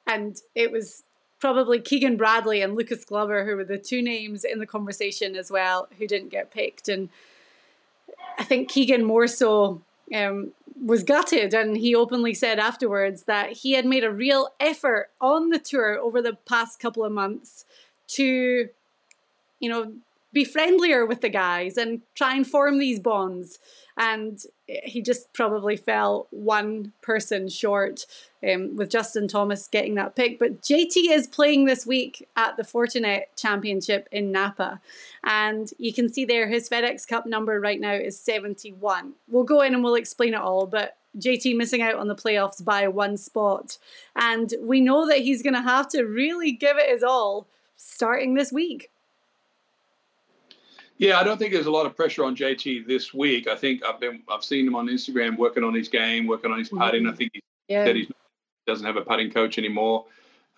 and 0.06 0.40
it 0.56 0.72
was 0.72 1.04
probably 1.38 1.80
Keegan 1.80 2.16
Bradley 2.16 2.62
and 2.62 2.74
Lucas 2.74 3.04
Glover 3.04 3.44
who 3.44 3.56
were 3.56 3.64
the 3.64 3.78
two 3.78 4.02
names 4.02 4.44
in 4.44 4.58
the 4.58 4.66
conversation 4.66 5.36
as 5.36 5.50
well 5.50 5.88
who 5.98 6.06
didn't 6.06 6.30
get 6.30 6.50
picked, 6.50 6.88
and 6.88 7.08
I 8.38 8.42
think 8.42 8.68
Keegan 8.68 9.04
more 9.04 9.28
so 9.28 9.82
um, 10.14 10.52
was 10.82 11.02
gutted 11.02 11.54
and 11.54 11.76
he 11.76 11.94
openly 11.94 12.34
said 12.34 12.58
afterwards 12.58 13.24
that 13.24 13.52
he 13.52 13.72
had 13.72 13.84
made 13.84 14.04
a 14.04 14.10
real 14.10 14.48
effort 14.58 15.10
on 15.20 15.50
the 15.50 15.58
tour 15.58 15.98
over 15.98 16.22
the 16.22 16.34
past 16.48 16.80
couple 16.80 17.04
of 17.04 17.12
months 17.12 17.64
to 18.08 18.68
you 19.58 19.68
know 19.68 19.92
be 20.32 20.44
friendlier 20.44 21.04
with 21.04 21.20
the 21.20 21.28
guys 21.28 21.76
and 21.76 22.02
try 22.14 22.34
and 22.36 22.46
form 22.46 22.78
these 22.78 23.00
bonds 23.00 23.58
and 24.00 24.40
he 24.66 25.02
just 25.02 25.32
probably 25.34 25.76
fell 25.76 26.26
one 26.30 26.92
person 27.02 27.48
short 27.50 28.06
um, 28.42 28.74
with 28.76 28.88
Justin 28.88 29.28
Thomas 29.28 29.68
getting 29.68 29.94
that 29.96 30.16
pick. 30.16 30.38
But 30.38 30.62
JT 30.62 31.10
is 31.10 31.26
playing 31.26 31.66
this 31.66 31.86
week 31.86 32.26
at 32.34 32.56
the 32.56 32.62
Fortinet 32.62 33.24
Championship 33.36 34.08
in 34.10 34.32
Napa. 34.32 34.80
And 35.22 35.70
you 35.76 35.92
can 35.92 36.10
see 36.10 36.24
there 36.24 36.48
his 36.48 36.66
FedEx 36.66 37.06
Cup 37.06 37.26
number 37.26 37.60
right 37.60 37.78
now 37.78 37.92
is 37.92 38.18
71. 38.18 39.12
We'll 39.28 39.44
go 39.44 39.60
in 39.60 39.74
and 39.74 39.84
we'll 39.84 39.96
explain 39.96 40.32
it 40.32 40.40
all, 40.40 40.66
but 40.66 40.96
JT 41.18 41.56
missing 41.56 41.82
out 41.82 41.96
on 41.96 42.08
the 42.08 42.14
playoffs 42.14 42.64
by 42.64 42.88
one 42.88 43.18
spot. 43.18 43.76
And 44.16 44.54
we 44.62 44.80
know 44.80 45.06
that 45.08 45.18
he's 45.18 45.42
going 45.42 45.54
to 45.54 45.60
have 45.60 45.88
to 45.90 46.04
really 46.04 46.52
give 46.52 46.78
it 46.78 46.88
his 46.88 47.02
all 47.02 47.48
starting 47.76 48.32
this 48.32 48.50
week. 48.50 48.90
Yeah, 51.00 51.18
I 51.18 51.24
don't 51.24 51.38
think 51.38 51.54
there's 51.54 51.64
a 51.64 51.70
lot 51.70 51.86
of 51.86 51.96
pressure 51.96 52.24
on 52.24 52.36
JT 52.36 52.86
this 52.86 53.14
week. 53.14 53.48
I 53.48 53.56
think 53.56 53.82
I've 53.82 53.98
been 53.98 54.22
I've 54.28 54.44
seen 54.44 54.66
him 54.66 54.76
on 54.76 54.86
Instagram 54.86 55.38
working 55.38 55.64
on 55.64 55.72
his 55.72 55.88
game, 55.88 56.26
working 56.26 56.52
on 56.52 56.58
his 56.58 56.68
putting. 56.68 57.04
Mm-hmm. 57.04 57.14
I 57.14 57.16
think 57.16 57.30
he 57.32 57.42
yeah. 57.68 57.86
said 57.86 57.96
he 57.96 58.10
doesn't 58.66 58.84
have 58.84 58.98
a 58.98 59.00
putting 59.00 59.30
coach 59.30 59.56
anymore. 59.56 60.04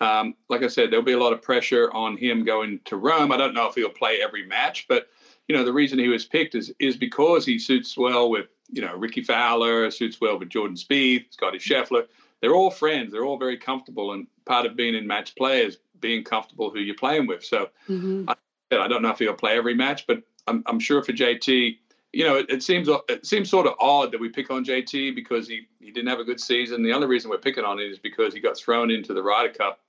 Um, 0.01 0.35
like 0.49 0.61
I 0.61 0.67
said, 0.67 0.91
there'll 0.91 1.05
be 1.05 1.13
a 1.13 1.17
lot 1.17 1.31
of 1.31 1.41
pressure 1.41 1.89
on 1.93 2.17
him 2.17 2.43
going 2.43 2.81
to 2.83 2.97
Rome. 2.97 3.31
I 3.31 3.37
don't 3.37 3.53
know 3.53 3.69
if 3.69 3.75
he'll 3.75 3.87
play 3.87 4.19
every 4.21 4.45
match, 4.45 4.85
but 4.89 5.07
you 5.47 5.55
know 5.55 5.63
the 5.63 5.71
reason 5.71 5.97
he 5.97 6.09
was 6.09 6.25
picked 6.25 6.55
is 6.55 6.73
is 6.77 6.97
because 6.97 7.45
he 7.45 7.57
suits 7.57 7.97
well 7.97 8.29
with 8.29 8.47
you 8.69 8.81
know 8.81 8.97
Rickie 8.97 9.23
Fowler, 9.23 9.89
suits 9.91 10.19
well 10.19 10.37
with 10.37 10.49
Jordan 10.49 10.75
Spieth, 10.75 11.27
Scottie 11.29 11.57
Scheffler. 11.57 12.05
They're 12.41 12.53
all 12.53 12.69
friends. 12.69 13.13
They're 13.13 13.23
all 13.23 13.37
very 13.37 13.55
comfortable, 13.55 14.11
and 14.11 14.27
part 14.43 14.65
of 14.65 14.75
being 14.75 14.93
in 14.93 15.07
match 15.07 15.35
play 15.37 15.65
is 15.65 15.77
being 16.01 16.25
comfortable 16.25 16.69
who 16.69 16.79
you're 16.79 16.95
playing 16.95 17.27
with. 17.27 17.45
So 17.45 17.69
mm-hmm. 17.87 18.25
I, 18.27 18.35
I 18.73 18.89
don't 18.89 19.01
know 19.01 19.11
if 19.11 19.19
he'll 19.19 19.33
play 19.33 19.55
every 19.55 19.73
match, 19.73 20.05
but 20.05 20.21
I'm, 20.47 20.63
I'm 20.65 20.79
sure 20.79 21.03
for 21.03 21.13
JT, 21.13 21.77
you 22.11 22.23
know, 22.23 22.35
it, 22.37 22.49
it, 22.49 22.63
seems 22.63 22.87
it 23.09 23.25
seems 23.25 23.49
sort 23.49 23.65
of 23.65 23.73
odd 23.79 24.11
that 24.11 24.21
we 24.21 24.29
pick 24.29 24.51
on 24.51 24.63
JT 24.63 25.15
because 25.15 25.47
he, 25.47 25.67
he 25.79 25.91
didn't 25.91 26.09
have 26.09 26.19
a 26.19 26.23
good 26.23 26.39
season. 26.39 26.83
The 26.83 26.93
only 26.93 27.07
reason 27.07 27.29
we're 27.29 27.37
picking 27.37 27.63
on 27.63 27.79
him 27.79 27.91
is 27.91 27.99
because 27.99 28.33
he 28.33 28.39
got 28.39 28.57
thrown 28.57 28.91
into 28.91 29.13
the 29.13 29.23
Ryder 29.23 29.53
Cup. 29.53 29.79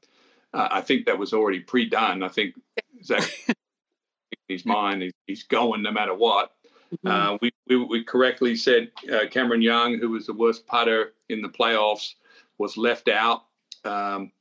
Uh, 0.53 0.69
I 0.71 0.81
think 0.81 1.07
that 1.07 1.19
was 1.19 1.33
already 1.33 1.61
pre-done. 1.61 2.23
I 2.23 2.29
think 2.29 2.55
Zach, 3.05 3.29
his 4.49 4.65
mind, 4.65 5.03
he's, 5.03 5.13
he's 5.27 5.43
going 5.43 5.83
no 5.83 5.91
matter 5.91 6.15
what. 6.15 6.53
Mm-hmm. 7.05 7.09
Uh, 7.09 7.39
we, 7.43 7.53
we, 7.69 7.85
we 7.85 8.05
correctly 8.05 8.57
said 8.57 8.91
uh, 9.13 9.27
Cameron 9.31 9.63
Young, 9.63 9.99
who 9.99 10.11
was 10.11 10.27
the 10.27 10.33
worst 10.33 10.67
putter 10.67 11.15
in 11.29 11.43
the 11.43 11.49
playoffs, 11.49 12.15
was 12.59 12.77
left 12.77 13.09
out. 13.09 13.45
Um, 13.85 14.33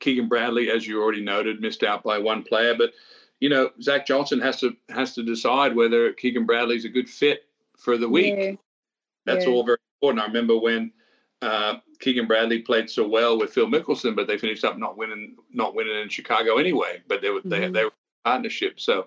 Keegan 0.00 0.28
Bradley, 0.28 0.70
as 0.70 0.86
you 0.86 1.02
already 1.02 1.22
noted, 1.22 1.60
missed 1.60 1.82
out 1.82 2.02
by 2.02 2.18
one 2.18 2.42
player, 2.42 2.74
but 2.76 2.92
you 3.40 3.48
know, 3.48 3.70
Zach 3.80 4.06
Johnson 4.06 4.40
has 4.40 4.60
to 4.60 4.76
has 4.88 5.14
to 5.14 5.22
decide 5.22 5.76
whether 5.76 6.12
Keegan 6.12 6.46
Bradley's 6.46 6.84
a 6.84 6.88
good 6.88 7.08
fit 7.08 7.44
for 7.76 7.96
the 7.96 8.08
week. 8.08 8.34
Yeah. 8.36 8.52
That's 9.26 9.44
yeah. 9.44 9.52
all 9.52 9.64
very 9.64 9.78
important. 9.96 10.24
I 10.24 10.26
remember 10.26 10.58
when 10.58 10.92
uh, 11.42 11.76
Keegan 12.00 12.26
Bradley 12.26 12.60
played 12.60 12.90
so 12.90 13.06
well 13.06 13.38
with 13.38 13.52
Phil 13.52 13.66
Mickelson, 13.66 14.16
but 14.16 14.26
they 14.26 14.38
finished 14.38 14.64
up 14.64 14.78
not 14.78 14.96
winning 14.96 15.36
not 15.52 15.74
winning 15.74 16.00
in 16.00 16.08
Chicago 16.08 16.56
anyway. 16.56 17.00
But 17.06 17.22
they 17.22 17.30
were 17.30 17.40
mm-hmm. 17.40 17.50
they 17.50 17.70
they 17.70 17.84
were 17.84 17.92
partnership, 18.24 18.80
so 18.80 19.06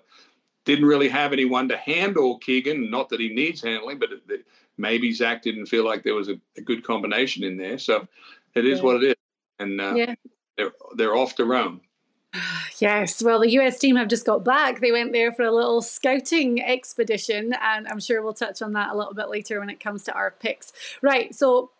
didn't 0.64 0.86
really 0.86 1.08
have 1.08 1.32
anyone 1.32 1.68
to 1.68 1.76
handle 1.76 2.38
Keegan. 2.38 2.90
Not 2.90 3.10
that 3.10 3.20
he 3.20 3.28
needs 3.28 3.62
handling, 3.62 3.98
but 3.98 4.10
it, 4.12 4.46
maybe 4.78 5.12
Zach 5.12 5.42
didn't 5.42 5.66
feel 5.66 5.84
like 5.84 6.04
there 6.04 6.14
was 6.14 6.28
a, 6.28 6.40
a 6.56 6.62
good 6.62 6.84
combination 6.84 7.44
in 7.44 7.58
there. 7.58 7.78
So 7.78 8.06
it 8.54 8.64
is 8.64 8.78
yeah. 8.78 8.84
what 8.84 9.02
it 9.02 9.08
is, 9.08 9.16
and 9.58 9.78
uh, 9.78 9.94
yeah. 9.94 10.14
they're 10.56 10.72
they're 10.96 11.16
off 11.16 11.36
to 11.36 11.44
Rome. 11.44 11.82
Yes, 12.82 13.22
well, 13.22 13.38
the 13.38 13.50
US 13.60 13.78
team 13.78 13.94
have 13.94 14.08
just 14.08 14.26
got 14.26 14.42
back. 14.42 14.80
They 14.80 14.90
went 14.90 15.12
there 15.12 15.30
for 15.30 15.44
a 15.44 15.52
little 15.52 15.82
scouting 15.82 16.60
expedition, 16.60 17.54
and 17.62 17.86
I'm 17.86 18.00
sure 18.00 18.20
we'll 18.22 18.32
touch 18.32 18.60
on 18.60 18.72
that 18.72 18.90
a 18.90 18.96
little 18.96 19.14
bit 19.14 19.28
later 19.28 19.60
when 19.60 19.70
it 19.70 19.78
comes 19.78 20.02
to 20.02 20.12
our 20.12 20.32
picks. 20.32 20.72
Right, 21.00 21.32
so 21.32 21.70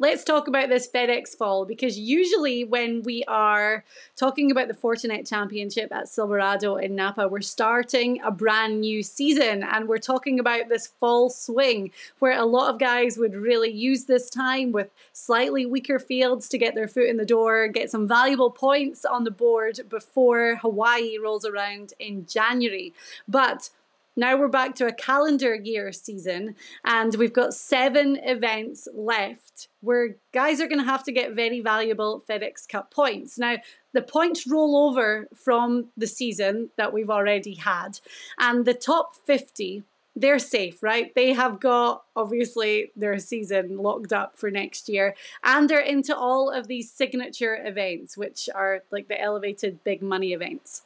let's 0.00 0.22
talk 0.22 0.46
about 0.46 0.68
this 0.68 0.88
FedEx 0.88 1.36
fall 1.36 1.64
because 1.64 1.98
usually 1.98 2.62
when 2.62 3.02
we 3.02 3.24
are 3.26 3.84
talking 4.16 4.50
about 4.50 4.68
the 4.68 4.74
Fortinet 4.74 5.28
Championship 5.28 5.92
at 5.92 6.08
Silverado 6.08 6.76
in 6.76 6.94
Napa, 6.94 7.26
we're 7.26 7.40
starting 7.40 8.20
a 8.22 8.30
brand 8.30 8.80
new 8.80 9.02
season 9.02 9.64
and 9.64 9.88
we're 9.88 9.98
talking 9.98 10.38
about 10.38 10.68
this 10.68 10.86
fall 10.86 11.30
swing 11.30 11.90
where 12.20 12.38
a 12.38 12.44
lot 12.44 12.72
of 12.72 12.78
guys 12.78 13.18
would 13.18 13.34
really 13.34 13.70
use 13.70 14.04
this 14.04 14.30
time 14.30 14.70
with 14.70 14.90
slightly 15.12 15.66
weaker 15.66 15.98
fields 15.98 16.48
to 16.48 16.58
get 16.58 16.76
their 16.76 16.88
foot 16.88 17.08
in 17.08 17.16
the 17.16 17.26
door, 17.26 17.66
get 17.66 17.90
some 17.90 18.06
valuable 18.06 18.50
points 18.50 19.04
on 19.04 19.24
the 19.24 19.30
board 19.32 19.80
before 19.88 20.56
Hawaii 20.56 21.18
rolls 21.18 21.44
around 21.44 21.92
in 21.98 22.24
January. 22.26 22.94
But 23.26 23.70
now 24.18 24.36
we're 24.36 24.48
back 24.48 24.74
to 24.74 24.86
a 24.86 24.92
calendar 24.92 25.54
year 25.54 25.92
season, 25.92 26.56
and 26.84 27.14
we've 27.14 27.32
got 27.32 27.54
seven 27.54 28.18
events 28.24 28.88
left 28.92 29.68
where 29.80 30.16
guys 30.32 30.60
are 30.60 30.66
going 30.66 30.80
to 30.80 30.84
have 30.84 31.04
to 31.04 31.12
get 31.12 31.34
very 31.34 31.60
valuable 31.60 32.24
FedEx 32.28 32.68
Cup 32.68 32.92
points. 32.92 33.38
Now, 33.38 33.58
the 33.92 34.02
points 34.02 34.44
roll 34.44 34.88
over 34.88 35.28
from 35.36 35.90
the 35.96 36.08
season 36.08 36.70
that 36.76 36.92
we've 36.92 37.10
already 37.10 37.54
had, 37.54 38.00
and 38.38 38.64
the 38.64 38.74
top 38.74 39.14
50 39.14 39.84
they're 40.16 40.40
safe, 40.40 40.82
right? 40.82 41.14
They 41.14 41.32
have 41.32 41.60
got 41.60 42.02
obviously 42.16 42.90
their 42.96 43.20
season 43.20 43.76
locked 43.76 44.12
up 44.12 44.36
for 44.36 44.50
next 44.50 44.88
year, 44.88 45.14
and 45.44 45.70
they're 45.70 45.78
into 45.78 46.16
all 46.16 46.50
of 46.50 46.66
these 46.66 46.90
signature 46.90 47.56
events, 47.64 48.16
which 48.16 48.48
are 48.52 48.82
like 48.90 49.06
the 49.06 49.20
elevated 49.20 49.84
big 49.84 50.02
money 50.02 50.32
events. 50.32 50.82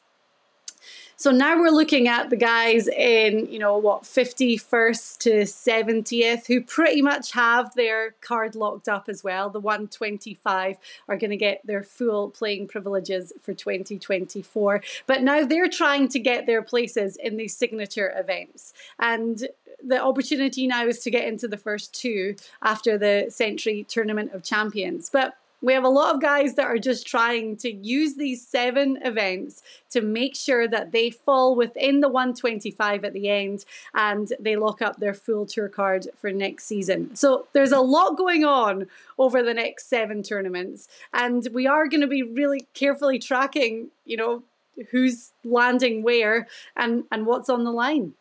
So 1.23 1.31
now 1.31 1.57
we're 1.57 1.71
looking 1.71 2.09
at 2.09 2.31
the 2.31 2.37
guys 2.37 2.89
in, 2.89 3.47
you 3.47 3.61
know, 3.61 3.79
what, 3.79 4.03
51st 4.03 5.19
to 5.19 5.31
70th, 5.43 6.49
who 6.49 6.61
pretty 6.61 7.01
much 7.01 7.31
have 7.31 7.73
their 7.77 8.17
card 8.21 8.57
locked 8.57 8.89
up 8.89 9.09
as 9.09 9.23
well. 9.23 9.49
The 9.49 9.61
125 9.61 10.79
are 11.07 11.17
going 11.17 11.31
to 11.31 11.37
get 11.37 11.65
their 11.65 11.85
full 11.85 12.31
playing 12.31 12.67
privileges 12.67 13.33
for 13.41 13.55
2024. 13.55 14.83
But 15.07 15.23
now 15.23 15.45
they're 15.45 15.69
trying 15.69 16.09
to 16.09 16.19
get 16.19 16.47
their 16.47 16.61
places 16.61 17.15
in 17.15 17.37
these 17.37 17.57
signature 17.57 18.13
events. 18.17 18.75
And 18.99 19.47
the 19.81 20.03
opportunity 20.03 20.67
now 20.67 20.89
is 20.89 20.99
to 21.05 21.11
get 21.13 21.29
into 21.29 21.47
the 21.47 21.57
first 21.57 21.95
two 21.95 22.35
after 22.63 22.99
the 22.99 23.27
Sentry 23.29 23.85
Tournament 23.89 24.33
of 24.33 24.43
Champions. 24.43 25.09
But 25.09 25.37
we 25.63 25.73
have 25.73 25.85
a 25.85 25.89
lot 25.89 26.15
of 26.15 26.21
guys 26.21 26.55
that 26.55 26.67
are 26.67 26.79
just 26.79 27.07
trying 27.07 27.57
to 27.59 27.73
use 27.73 28.17
these 28.17 28.47
seven 28.47 28.99
events 29.03 29.63
to 29.91 30.03
make 30.03 30.35
sure 30.35 30.67
that 30.67 30.91
they 30.91 31.09
fall 31.09 31.55
within 31.55 32.01
the 32.01 32.09
125 32.09 33.05
at 33.05 33.13
the 33.13 33.29
end 33.29 33.65
and 33.95 34.33
they 34.41 34.57
lock 34.57 34.83
up 34.83 34.99
their 34.99 35.15
full 35.15 35.47
tour 35.47 35.69
card 35.69 36.09
for 36.17 36.33
next 36.33 36.65
season. 36.65 37.15
So 37.15 37.47
there's 37.53 37.73
a 37.73 37.81
lot 37.81 38.17
going 38.17 38.45
on 38.45 38.89
over 39.19 39.43
the 39.43 39.55
next 39.55 39.89
seven 39.89 40.23
tournaments, 40.23 40.89
and 41.15 41.47
we 41.53 41.67
are 41.67 41.87
going 41.87 42.01
to 42.01 42.07
be 42.09 42.23
really 42.23 42.67
carefully 42.75 43.19
tracking, 43.19 43.89
you 44.05 44.17
know, 44.17 44.43
who's 44.91 45.33
landing 45.45 46.03
where 46.03 46.49
and 46.77 47.05
and 47.13 47.27
what's 47.27 47.49
on 47.49 47.63
the 47.65 47.71
line. 47.71 48.15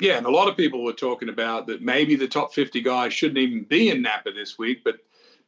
Yeah, 0.00 0.16
and 0.16 0.26
a 0.26 0.30
lot 0.30 0.48
of 0.48 0.56
people 0.56 0.82
were 0.82 0.92
talking 0.92 1.28
about 1.28 1.66
that 1.68 1.82
maybe 1.82 2.16
the 2.16 2.26
top 2.26 2.52
50 2.52 2.80
guys 2.80 3.12
shouldn't 3.12 3.38
even 3.38 3.62
be 3.62 3.90
in 3.90 4.02
Napa 4.02 4.32
this 4.32 4.58
week, 4.58 4.82
but 4.82 4.96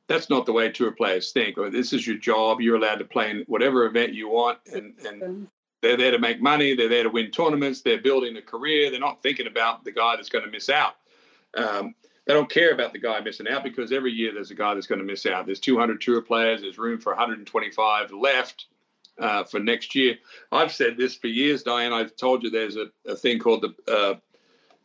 that's 0.08 0.30
not 0.30 0.46
the 0.46 0.52
way 0.52 0.70
tour 0.70 0.92
players 0.92 1.32
think. 1.32 1.58
Or 1.58 1.70
this 1.70 1.92
is 1.92 2.06
your 2.06 2.16
job. 2.16 2.60
You're 2.60 2.76
allowed 2.76 2.98
to 3.00 3.04
play 3.04 3.30
in 3.30 3.44
whatever 3.46 3.86
event 3.86 4.14
you 4.14 4.28
want, 4.28 4.58
and 4.72 4.94
and 5.06 5.48
they're 5.82 5.96
there 5.96 6.12
to 6.12 6.18
make 6.18 6.40
money. 6.40 6.74
They're 6.74 6.88
there 6.88 7.04
to 7.04 7.10
win 7.10 7.30
tournaments. 7.30 7.82
They're 7.82 8.00
building 8.00 8.36
a 8.36 8.42
career. 8.42 8.90
They're 8.90 9.00
not 9.00 9.22
thinking 9.22 9.46
about 9.46 9.84
the 9.84 9.92
guy 9.92 10.16
that's 10.16 10.28
going 10.28 10.44
to 10.44 10.50
miss 10.50 10.68
out. 10.68 10.94
Um, 11.56 11.94
they 12.26 12.34
don't 12.34 12.50
care 12.50 12.72
about 12.72 12.92
the 12.92 12.98
guy 12.98 13.20
missing 13.20 13.46
out 13.48 13.62
because 13.62 13.92
every 13.92 14.10
year 14.10 14.32
there's 14.34 14.50
a 14.50 14.54
guy 14.54 14.74
that's 14.74 14.88
going 14.88 14.98
to 14.98 15.04
miss 15.04 15.26
out. 15.26 15.46
There's 15.46 15.60
200 15.60 16.00
tour 16.00 16.20
players. 16.22 16.62
There's 16.62 16.76
room 16.76 17.00
for 17.00 17.12
125 17.12 18.10
left 18.12 18.66
uh, 19.18 19.44
for 19.44 19.60
next 19.60 19.94
year. 19.94 20.16
I've 20.50 20.72
said 20.72 20.96
this 20.96 21.14
for 21.14 21.28
years, 21.28 21.62
Diane. 21.62 21.92
I've 21.92 22.16
told 22.16 22.42
you 22.42 22.50
there's 22.50 22.76
a, 22.76 22.86
a 23.06 23.14
thing 23.14 23.38
called 23.38 23.62
the 23.62 23.92
uh, 23.92 24.14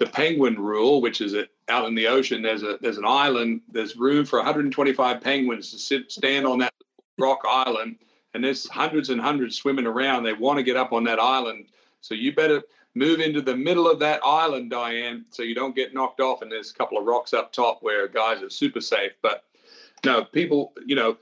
the 0.02 0.08
penguin 0.08 0.58
rule, 0.60 1.00
which 1.00 1.22
is 1.22 1.36
out 1.70 1.88
in 1.88 1.94
the 1.94 2.08
ocean. 2.08 2.42
There's 2.42 2.64
a 2.64 2.80
there's 2.82 2.98
an 2.98 3.06
island. 3.06 3.62
There's 3.72 3.96
room 3.96 4.26
for 4.26 4.40
125 4.40 5.22
penguins 5.22 5.70
to 5.70 5.78
sit 5.78 6.12
stand 6.12 6.48
on 6.48 6.58
that 6.58 6.74
rock 7.20 7.42
island, 7.48 7.98
and 8.34 8.44
there's 8.44 8.68
hundreds 8.68 9.12
and 9.12 9.22
hundreds 9.22 9.58
swimming 9.58 9.86
around. 9.86 10.24
They 10.24 10.34
want 10.34 10.58
to 10.58 10.64
get 10.64 10.76
up 10.76 10.92
on 10.92 11.04
that 11.04 11.20
island, 11.20 11.68
so 12.02 12.16
you 12.16 12.34
better 12.34 12.64
move 12.96 13.20
into 13.20 13.44
the 13.44 13.56
middle 13.56 13.88
of 13.88 14.00
that 14.00 14.22
island, 14.26 14.72
Diane, 14.72 15.24
so 15.30 15.44
you 15.44 15.54
don't 15.54 15.76
get 15.76 15.94
knocked 15.94 16.20
off. 16.20 16.42
And 16.42 16.52
there's 16.52 16.72
a 16.72 16.74
couple 16.74 16.98
of 16.98 17.06
rocks 17.06 17.32
up 17.32 17.54
top 17.54 17.84
where 17.84 18.08
guys 18.08 18.42
are 18.42 18.50
super 18.50 18.82
safe. 18.82 19.12
But 19.22 19.44
no, 20.04 20.26
people, 20.26 20.74
you 20.84 20.96
know, 20.96 21.16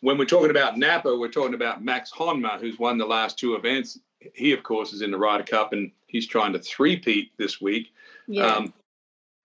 when 0.00 0.16
we're 0.16 0.24
talking 0.24 0.50
about 0.50 0.78
Napa, 0.78 1.14
we're 1.14 1.28
talking 1.28 1.54
about 1.54 1.84
Max 1.84 2.10
Homa, 2.10 2.56
who's 2.58 2.78
won 2.78 2.96
the 2.96 3.04
last 3.04 3.38
two 3.38 3.56
events. 3.56 3.98
He, 4.34 4.52
of 4.52 4.62
course, 4.62 4.94
is 4.94 5.02
in 5.02 5.10
the 5.10 5.18
Ryder 5.18 5.44
Cup, 5.44 5.74
and 5.74 5.92
he's 6.06 6.26
trying 6.26 6.54
to 6.54 6.58
three-peat 6.58 7.36
this 7.36 7.60
week. 7.60 7.92
Yeah. 8.28 8.46
Um, 8.46 8.74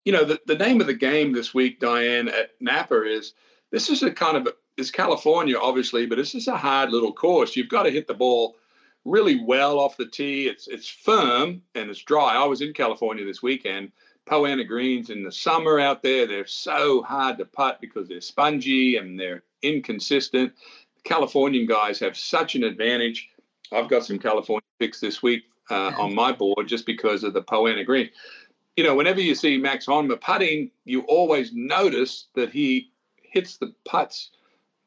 you 0.06 0.14
know, 0.14 0.24
the, 0.24 0.40
the 0.46 0.56
name 0.56 0.80
of 0.80 0.88
the 0.88 0.94
game 0.94 1.34
this 1.34 1.54
week, 1.54 1.82
Diane, 1.82 2.30
at 2.30 2.52
Napa 2.62 3.04
is 3.04 3.34
this 3.72 3.90
is 3.90 4.04
a 4.04 4.12
kind 4.12 4.38
of 4.38 4.48
it's 4.78 4.92
California, 4.92 5.58
obviously, 5.58 6.06
but 6.06 6.18
this 6.18 6.36
is 6.36 6.48
a 6.48 6.56
hard 6.56 6.92
little 6.92 7.12
course. 7.12 7.56
You've 7.56 7.70
got 7.70 7.84
to 7.84 7.92
hit 7.92 8.08
the 8.08 8.14
ball 8.14 8.56
really 9.04 9.44
well 9.44 9.80
off 9.80 9.98
the 9.98 10.06
tee. 10.06 10.48
It's 10.48 10.68
it's 10.68 10.88
firm 10.88 11.62
and 11.76 11.90
it's 11.90 12.02
dry. 12.04 12.36
I 12.36 12.46
was 12.46 12.62
in 12.62 12.74
California 12.74 13.26
this 13.26 13.44
weekend. 13.44 13.92
Poa 14.26 14.50
annua 14.50 14.68
greens 14.68 15.10
in 15.10 15.24
the 15.24 15.32
summer 15.32 15.80
out 15.80 16.04
there, 16.04 16.28
they're 16.28 16.46
so 16.46 17.02
hard 17.02 17.38
to 17.38 17.46
putt 17.46 17.80
because 17.80 18.08
they're 18.08 18.22
spongy 18.22 18.98
and 18.98 19.20
they're 19.20 19.44
inconsistent. 19.62 20.54
The 20.96 21.02
Californian 21.04 21.66
guys 21.66 22.00
have 22.00 22.18
such 22.18 22.56
an 22.56 22.64
advantage. 22.64 23.30
I've 23.72 23.90
got 23.90 24.06
some 24.06 24.20
California 24.20 24.64
picks 24.80 25.00
this 25.00 25.24
week 25.24 25.44
uh, 25.70 25.94
on 25.98 26.14
my 26.14 26.34
board 26.34 26.68
just 26.68 26.86
because 26.86 27.24
of 27.24 27.34
the 27.34 27.42
Poa 27.42 27.72
annua 27.72 27.86
green 27.86 28.10
you 28.78 28.84
know, 28.84 28.96
whenever 28.96 29.20
you 29.20 29.36
see 29.36 29.58
Max 29.58 29.88
Homa 29.88 30.16
putting, 30.16 30.70
you 30.86 31.02
always 31.02 31.52
notice 31.52 32.28
that 32.36 32.52
he 32.52 32.92
hits 33.24 33.58
the 33.58 33.74
putts 33.86 34.30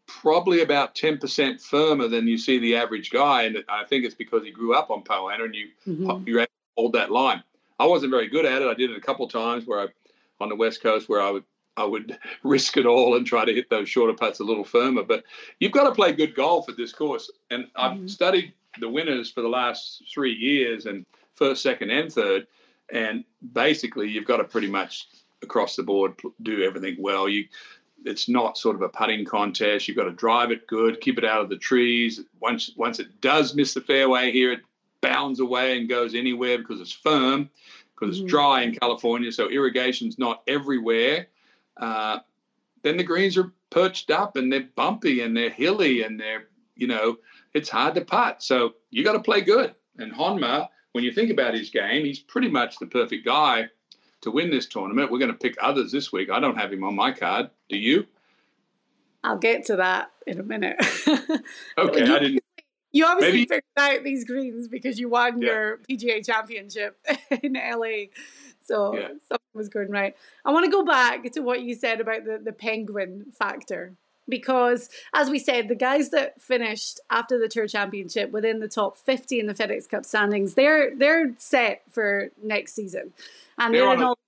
probably 0.07 0.63
about 0.63 0.95
10% 0.95 1.61
firmer 1.61 2.09
than 2.09 2.27
you 2.27 2.39
see 2.39 2.59
the 2.59 2.77
average 2.77 3.11
guy. 3.11 3.43
And 3.43 3.59
I 3.69 3.85
think 3.85 4.05
it's 4.05 4.15
because 4.15 4.45
he 4.45 4.53
grew 4.53 4.75
up 4.75 4.91
on 4.91 5.03
Poa 5.03 5.33
annua 5.33 5.45
and 5.45 5.55
you, 5.55 5.69
mm-hmm. 5.87 6.27
you 6.27 6.47
hold 6.77 6.93
that 6.95 7.11
line. 7.11 7.43
I 7.79 7.87
wasn't 7.87 8.11
very 8.11 8.29
good 8.29 8.47
at 8.47 8.63
it. 8.63 8.69
I 8.69 8.75
did 8.75 8.91
it 8.91 8.97
a 8.97 9.01
couple 9.01 9.27
of 9.27 9.33
times 9.33 9.67
where 9.67 9.81
I, 9.81 9.87
on 10.41 10.49
the 10.49 10.57
West 10.57 10.83
Coast, 10.83 11.09
where 11.09 11.21
I 11.21 11.31
would 11.31 11.45
I 11.77 11.85
would 11.85 12.19
risk 12.43 12.77
it 12.77 12.87
all 12.87 13.17
and 13.17 13.27
try 13.27 13.45
to 13.45 13.55
hit 13.55 13.71
those 13.71 13.89
shorter 13.89 14.13
putts 14.13 14.41
a 14.41 14.45
little 14.45 14.65
firmer. 14.65 15.03
But 15.03 15.25
you've 15.59 15.73
got 15.73 15.85
to 15.85 15.95
play 15.95 16.13
good 16.13 16.35
golf 16.35 16.69
at 16.69 16.77
this 16.77 16.93
course. 16.93 17.31
And 17.51 17.67
I've 17.75 17.93
mm-hmm. 17.93 18.07
studied 18.07 18.53
the 18.79 18.89
winners 18.89 19.31
for 19.31 19.41
the 19.41 19.49
last 19.49 20.03
three 20.13 20.35
years 20.35 20.87
and 20.87 21.07
first, 21.35 21.63
second, 21.63 21.91
and 21.91 22.13
third. 22.13 22.47
And 22.93 23.25
basically, 23.53 24.09
you've 24.09 24.27
got 24.27 24.39
to 24.39 24.45
pretty 24.45 24.69
much 24.69 25.09
across 25.43 25.77
the 25.77 25.83
board 25.83 26.15
do 26.43 26.63
everything 26.63 26.97
well. 26.99 27.29
You, 27.29 27.47
it's 28.05 28.29
not 28.29 28.59
sort 28.59 28.77
of 28.77 28.83
a 28.83 28.89
putting 28.89 29.25
contest. 29.25 29.87
You've 29.87 29.97
got 29.97 30.05
to 30.05 30.13
drive 30.13 30.51
it 30.51 30.67
good, 30.67 31.01
keep 31.01 31.19
it 31.19 31.25
out 31.25 31.41
of 31.41 31.49
the 31.49 31.57
trees. 31.57 32.21
Once 32.41 32.73
once 32.77 32.99
it 32.99 33.21
does 33.21 33.55
miss 33.55 33.75
the 33.75 33.81
fairway 33.81 34.31
here, 34.33 34.53
it 34.53 34.61
bounds 35.01 35.41
away 35.41 35.79
and 35.79 35.89
goes 35.89 36.15
anywhere 36.15 36.59
because 36.59 36.81
it's 36.81 36.93
firm, 36.93 37.51
because 37.95 38.17
mm-hmm. 38.17 38.25
it's 38.25 38.31
dry 38.31 38.63
in 38.63 38.75
California, 38.75 39.33
so 39.33 39.49
irrigation's 39.49 40.19
not 40.19 40.43
everywhere. 40.47 41.27
Uh, 41.77 42.19
then 42.83 42.97
the 42.97 43.05
greens 43.05 43.37
are 43.37 43.53
perched 43.71 44.11
up 44.11 44.37
and 44.37 44.53
they're 44.53 44.69
bumpy 44.75 45.21
and 45.23 45.37
they're 45.37 45.51
hilly 45.51 46.03
and 46.03 46.19
they're 46.19 46.49
you 46.77 46.87
know 46.87 47.19
it's 47.55 47.69
hard 47.69 47.95
to 47.95 48.05
putt. 48.05 48.43
So 48.43 48.75
you 48.91 49.05
got 49.05 49.13
to 49.13 49.21
play 49.21 49.41
good. 49.41 49.75
And 49.99 50.13
Homa, 50.13 50.71
when 50.93 51.05
you 51.05 51.13
think 51.13 51.31
about 51.31 51.55
his 51.55 51.71
game, 51.71 52.05
he's 52.05 52.19
pretty 52.19 52.49
much 52.49 52.79
the 52.79 52.87
perfect 52.87 53.25
guy 53.25 53.69
to 54.23 54.31
win 54.31 54.51
this 54.51 54.67
tournament. 54.67 55.11
We're 55.11 55.19
going 55.19 55.33
to 55.33 55.39
pick 55.39 55.57
others 55.61 55.93
this 55.93 56.13
week. 56.13 56.31
I 56.31 56.41
don't 56.41 56.57
have 56.57 56.73
him 56.73 56.85
on 56.85 56.95
my 56.95 57.13
card. 57.13 57.51
Do 57.69 57.77
you? 57.77 58.07
I'll 59.23 59.39
get 59.39 59.67
to 59.67 59.77
that 59.77 60.11
in 60.27 60.41
a 60.41 60.43
minute. 60.43 60.77
okay, 61.79 62.07
you, 62.07 62.15
I 62.15 62.19
didn't. 62.19 62.41
You 62.93 63.07
obviously 63.07 63.33
maybe, 63.33 63.47
figured 63.47 63.63
out 63.77 64.03
these 64.03 64.25
greens 64.25 64.67
because 64.67 64.99
you 64.99 65.09
won 65.09 65.41
yeah. 65.41 65.49
your 65.49 65.79
PGA 65.89 66.25
championship 66.25 66.99
in 67.43 67.53
LA. 67.53 68.07
So 68.63 68.97
yeah. 68.97 69.09
something 69.29 69.39
was 69.55 69.69
going 69.69 69.91
right. 69.91 70.17
I 70.45 70.53
want 70.53 70.65
to 70.65 70.71
go 70.71 70.85
back 70.85 71.31
to 71.33 71.41
what 71.41 71.63
you 71.63 71.75
said 71.75 72.01
about 72.01 72.25
the, 72.25 72.41
the 72.43 72.53
penguin 72.53 73.27
factor 73.39 73.95
because 74.31 74.89
as 75.13 75.29
we 75.29 75.39
said 75.39 75.69
the 75.69 75.75
guys 75.75 76.11
that 76.11 76.41
finished 76.41 77.01
after 77.11 77.39
the 77.39 77.49
tour 77.49 77.67
championship 77.67 78.31
within 78.31 78.61
the 78.61 78.69
top 78.69 78.97
50 78.97 79.41
in 79.41 79.47
the 79.47 79.55
FedEx 79.55 79.89
Cup 79.89 80.05
standings 80.05 80.55
they're 80.55 80.95
they're 80.97 81.35
set 81.39 81.83
for 81.91 82.31
next 82.43 82.75
season. 82.75 83.13
And 83.59 83.75
they're, 83.75 83.83
they're 83.83 83.91
on, 83.91 84.03
all, 84.03 84.19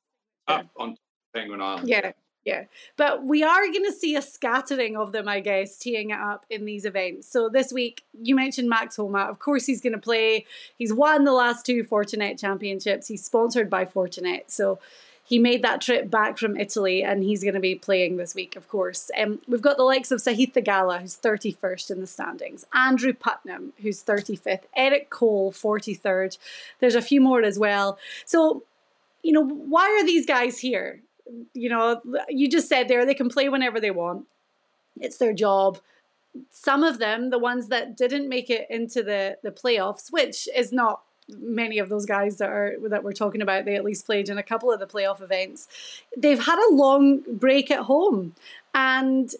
up 0.49 0.67
on 0.77 0.97
Penguin 1.33 1.63
Island. 1.63 1.89
Yeah 1.89 2.13
yeah. 2.45 2.65
But 2.97 3.25
we 3.25 3.43
are 3.45 3.67
going 3.67 3.85
to 3.85 3.93
see 3.93 4.17
a 4.17 4.23
scattering 4.23 4.97
of 4.97 5.13
them 5.13 5.29
i 5.29 5.41
guess 5.41 5.77
teeing 5.77 6.11
it 6.11 6.19
up 6.19 6.45
in 6.51 6.65
these 6.65 6.85
events. 6.85 7.29
So 7.29 7.49
this 7.49 7.73
week 7.73 8.03
you 8.21 8.35
mentioned 8.35 8.69
max 8.69 8.97
homa 8.97 9.21
of 9.21 9.39
course 9.39 9.67
he's 9.67 9.81
going 9.81 9.93
to 9.93 9.99
play. 9.99 10.47
He's 10.77 10.93
won 10.93 11.25
the 11.25 11.33
last 11.33 11.65
two 11.65 11.85
fortinet 11.85 12.41
championships. 12.41 13.09
He's 13.09 13.25
sponsored 13.25 13.71
by 13.71 13.85
fortinet. 13.85 14.45
So 14.49 14.79
he 15.25 15.39
made 15.39 15.63
that 15.63 15.81
trip 15.81 16.11
back 16.11 16.37
from 16.37 16.57
Italy 16.57 17.03
and 17.03 17.23
he's 17.23 17.43
going 17.43 17.55
to 17.55 17.61
be 17.61 17.75
playing 17.75 18.17
this 18.17 18.35
week, 18.35 18.57
of 18.57 18.69
course. 18.69 19.11
Um, 19.19 19.41
we've 19.47 19.63
got 19.63 19.77
the 19.77 19.85
likes 19.85 20.11
of 20.11 20.21
Sahith 20.21 20.53
Theegala, 20.53 21.01
who's 21.01 21.17
31st 21.17 21.91
in 21.91 22.01
the 22.01 22.07
standings, 22.07 22.67
Andrew 22.75 23.13
Putnam, 23.13 23.73
who's 23.81 24.03
35th, 24.03 24.63
Eric 24.77 25.11
Cole, 25.11 25.53
43rd. 25.53 26.39
There's 26.81 26.97
a 26.97 27.03
few 27.03 27.21
more 27.21 27.43
as 27.43 27.59
well. 27.59 27.99
So, 28.25 28.65
you 29.23 29.33
know, 29.33 29.45
why 29.45 29.89
are 29.99 30.05
these 30.05 30.27
guys 30.27 30.59
here? 30.59 31.01
You 31.55 31.69
know, 31.69 32.01
you 32.29 32.49
just 32.49 32.69
said 32.69 32.89
there 32.89 33.07
they 33.07 33.15
can 33.15 33.29
play 33.29 33.49
whenever 33.49 33.81
they 33.81 33.93
want. 33.93 34.27
It's 35.01 35.19
their 35.19 35.33
job 35.33 35.79
some 36.51 36.83
of 36.83 36.99
them, 36.99 37.31
the 37.31 37.39
ones 37.39 37.69
that 37.69 37.97
didn't 37.97 38.29
make 38.29 38.51
it 38.51 38.67
into 38.71 39.03
the 39.03 39.37
the 39.43 39.51
playoffs, 39.51 40.11
which 40.11 40.49
is 40.55 40.73
not 40.73 41.03
many 41.41 41.79
of 41.79 41.89
those 41.89 42.07
guys 42.07 42.39
that 42.39 42.49
are 42.49 42.77
that 42.89 43.05
we're 43.05 43.13
talking 43.13 43.43
about 43.43 43.65
they 43.65 43.75
at 43.75 43.85
least 43.85 44.07
played 44.07 44.29
in 44.29 44.39
a 44.39 44.43
couple 44.43 44.71
of 44.71 44.81
the 44.81 44.87
playoff 44.87 45.21
events 45.21 45.69
they've 46.17 46.45
had 46.45 46.59
a 46.59 46.75
long 46.75 47.23
break 47.29 47.71
at 47.71 47.81
home 47.81 48.35
and 48.75 49.35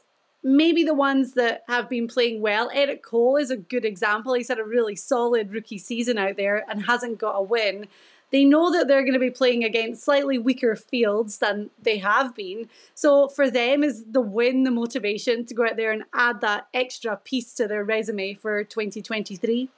maybe 0.45 0.83
the 0.83 0.95
ones 0.95 1.35
that 1.35 1.63
have 1.69 1.89
been 1.89 2.09
playing 2.09 2.41
well 2.41 2.71
eric 2.75 3.03
cole 3.03 3.37
is 3.37 3.51
a 3.51 3.57
good 3.57 3.85
example 3.85 4.35
he's 4.35 4.49
had 4.49 4.59
a 4.59 4.65
really 4.65 4.97
solid 4.97 5.53
rookie 5.53 5.79
season 5.79 6.19
out 6.19 6.37
there 6.37 6.65
and 6.69 6.87
hasn't 6.87 7.19
got 7.19 7.33
a 7.33 7.43
win 7.43 7.87
they 8.33 8.47
know 8.47 8.73
that 8.73 8.89
they're 8.89 9.03
going 9.03 9.13
to 9.13 9.21
be 9.21 9.31
playing 9.31 9.63
against 9.63 10.03
slightly 10.03 10.39
weaker 10.39 10.75
fields 10.75 11.39
than 11.39 11.69
they 11.81 11.99
have 11.99 12.35
been. 12.35 12.69
So 12.95 13.29
for 13.29 13.51
them, 13.51 13.85
is 13.85 14.05
the 14.11 14.23
win 14.23 14.65
the 14.65 14.71
motivation 14.71 15.45
to 15.45 15.55
go 15.55 15.67
out 15.67 15.77
there 15.77 15.93
and 15.93 16.05
add 16.15 16.41
that 16.41 16.67
extra 16.73 17.19
piece 17.19 17.53
to 17.55 17.69
their 17.69 17.85
resume 17.85 18.33
for 18.33 18.65
2023? 18.65 19.69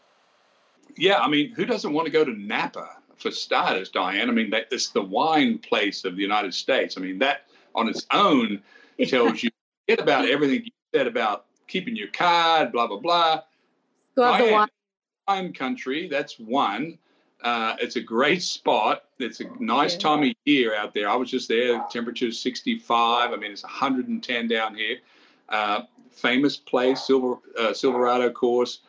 Yeah, 0.97 1.19
I 1.19 1.29
mean, 1.29 1.53
who 1.55 1.65
doesn't 1.65 1.93
want 1.93 2.07
to 2.07 2.13
go 2.13 2.25
to 2.25 2.33
Napa 2.33 2.89
for 3.17 3.31
starters, 3.31 3.91
Diane? 3.91 4.29
I 4.29 4.33
mean, 4.33 4.51
that, 4.51 4.67
it's 4.71 4.89
the 4.89 5.03
wine 5.03 5.59
place 5.59 6.05
of 6.05 6.17
the 6.17 6.23
United 6.23 6.55
States. 6.55 6.97
I 6.97 7.01
mean, 7.01 7.19
that 7.19 7.47
on 7.75 7.89
its 7.89 8.07
own 8.13 8.63
tells 9.09 9.43
you 9.43 9.51
get 9.89 10.01
about 10.01 10.29
everything 10.29 10.65
you 10.65 10.71
said 10.95 11.07
about 11.07 11.47
keeping 11.67 11.97
your 11.97 12.09
card, 12.09 12.73
blah 12.73 12.87
blah 12.87 12.99
blah. 12.99 13.41
Diane, 14.17 14.53
wine. 14.53 14.69
wine 15.27 15.53
country. 15.53 16.09
That's 16.09 16.39
one. 16.39 16.99
Uh, 17.43 17.77
it's 17.81 17.97
a 17.97 18.01
great 18.01 18.43
spot. 18.43 19.05
It's 19.19 19.41
a 19.41 19.45
nice 19.61 19.97
time 19.97 20.23
of 20.23 20.33
year 20.45 20.75
out 20.75 20.95
there. 20.95 21.11
I 21.11 21.15
was 21.15 21.31
just 21.31 21.49
there. 21.49 21.85
Temperature 21.91 22.33
65. 22.33 23.33
I 23.33 23.37
mean, 23.37 23.53
it's 23.53 23.63
110 23.63 24.49
down 24.49 24.75
here. 24.75 24.99
Uh, 25.51 25.83
famous 26.11 26.57
place, 26.57 27.07
Silver 27.07 27.37
uh, 27.59 27.75
Silverado 27.75 28.31
course. 28.31 28.81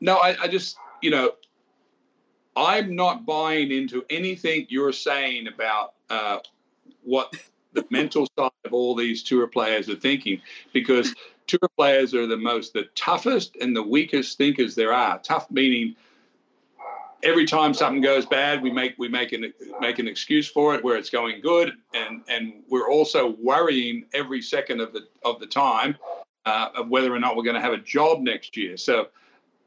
No, 0.00 0.16
I, 0.16 0.36
I 0.42 0.48
just, 0.48 0.76
you 1.02 1.10
know, 1.10 1.32
I'm 2.56 2.94
not 2.94 3.26
buying 3.26 3.70
into 3.70 4.04
anything 4.10 4.66
you're 4.68 4.92
saying 4.92 5.46
about 5.48 5.94
uh, 6.10 6.38
what 7.02 7.34
the 7.72 7.84
mental 7.90 8.26
side 8.38 8.50
of 8.64 8.72
all 8.72 8.94
these 8.94 9.22
tour 9.22 9.46
players 9.46 9.88
are 9.88 9.96
thinking, 9.96 10.40
because 10.72 11.14
tour 11.46 11.68
players 11.76 12.14
are 12.14 12.26
the 12.26 12.36
most, 12.36 12.72
the 12.72 12.84
toughest 12.94 13.56
and 13.60 13.76
the 13.76 13.82
weakest 13.82 14.38
thinkers 14.38 14.74
there 14.74 14.92
are. 14.92 15.18
Tough 15.18 15.50
meaning 15.50 15.94
every 17.22 17.44
time 17.46 17.74
something 17.74 18.00
goes 18.00 18.24
bad, 18.24 18.62
we 18.62 18.70
make 18.70 18.94
we 18.98 19.08
make 19.08 19.32
an 19.32 19.52
make 19.80 19.98
an 19.98 20.08
excuse 20.08 20.48
for 20.48 20.74
it 20.74 20.82
where 20.82 20.96
it's 20.96 21.10
going 21.10 21.40
good, 21.40 21.72
and 21.94 22.22
and 22.28 22.54
we're 22.68 22.90
also 22.90 23.36
worrying 23.42 24.04
every 24.14 24.40
second 24.40 24.80
of 24.80 24.92
the 24.92 25.06
of 25.24 25.40
the 25.40 25.46
time 25.46 25.96
uh, 26.46 26.70
of 26.74 26.88
whether 26.88 27.14
or 27.14 27.18
not 27.18 27.36
we're 27.36 27.42
going 27.42 27.56
to 27.56 27.60
have 27.60 27.72
a 27.72 27.78
job 27.78 28.20
next 28.20 28.56
year. 28.56 28.76
So 28.76 29.08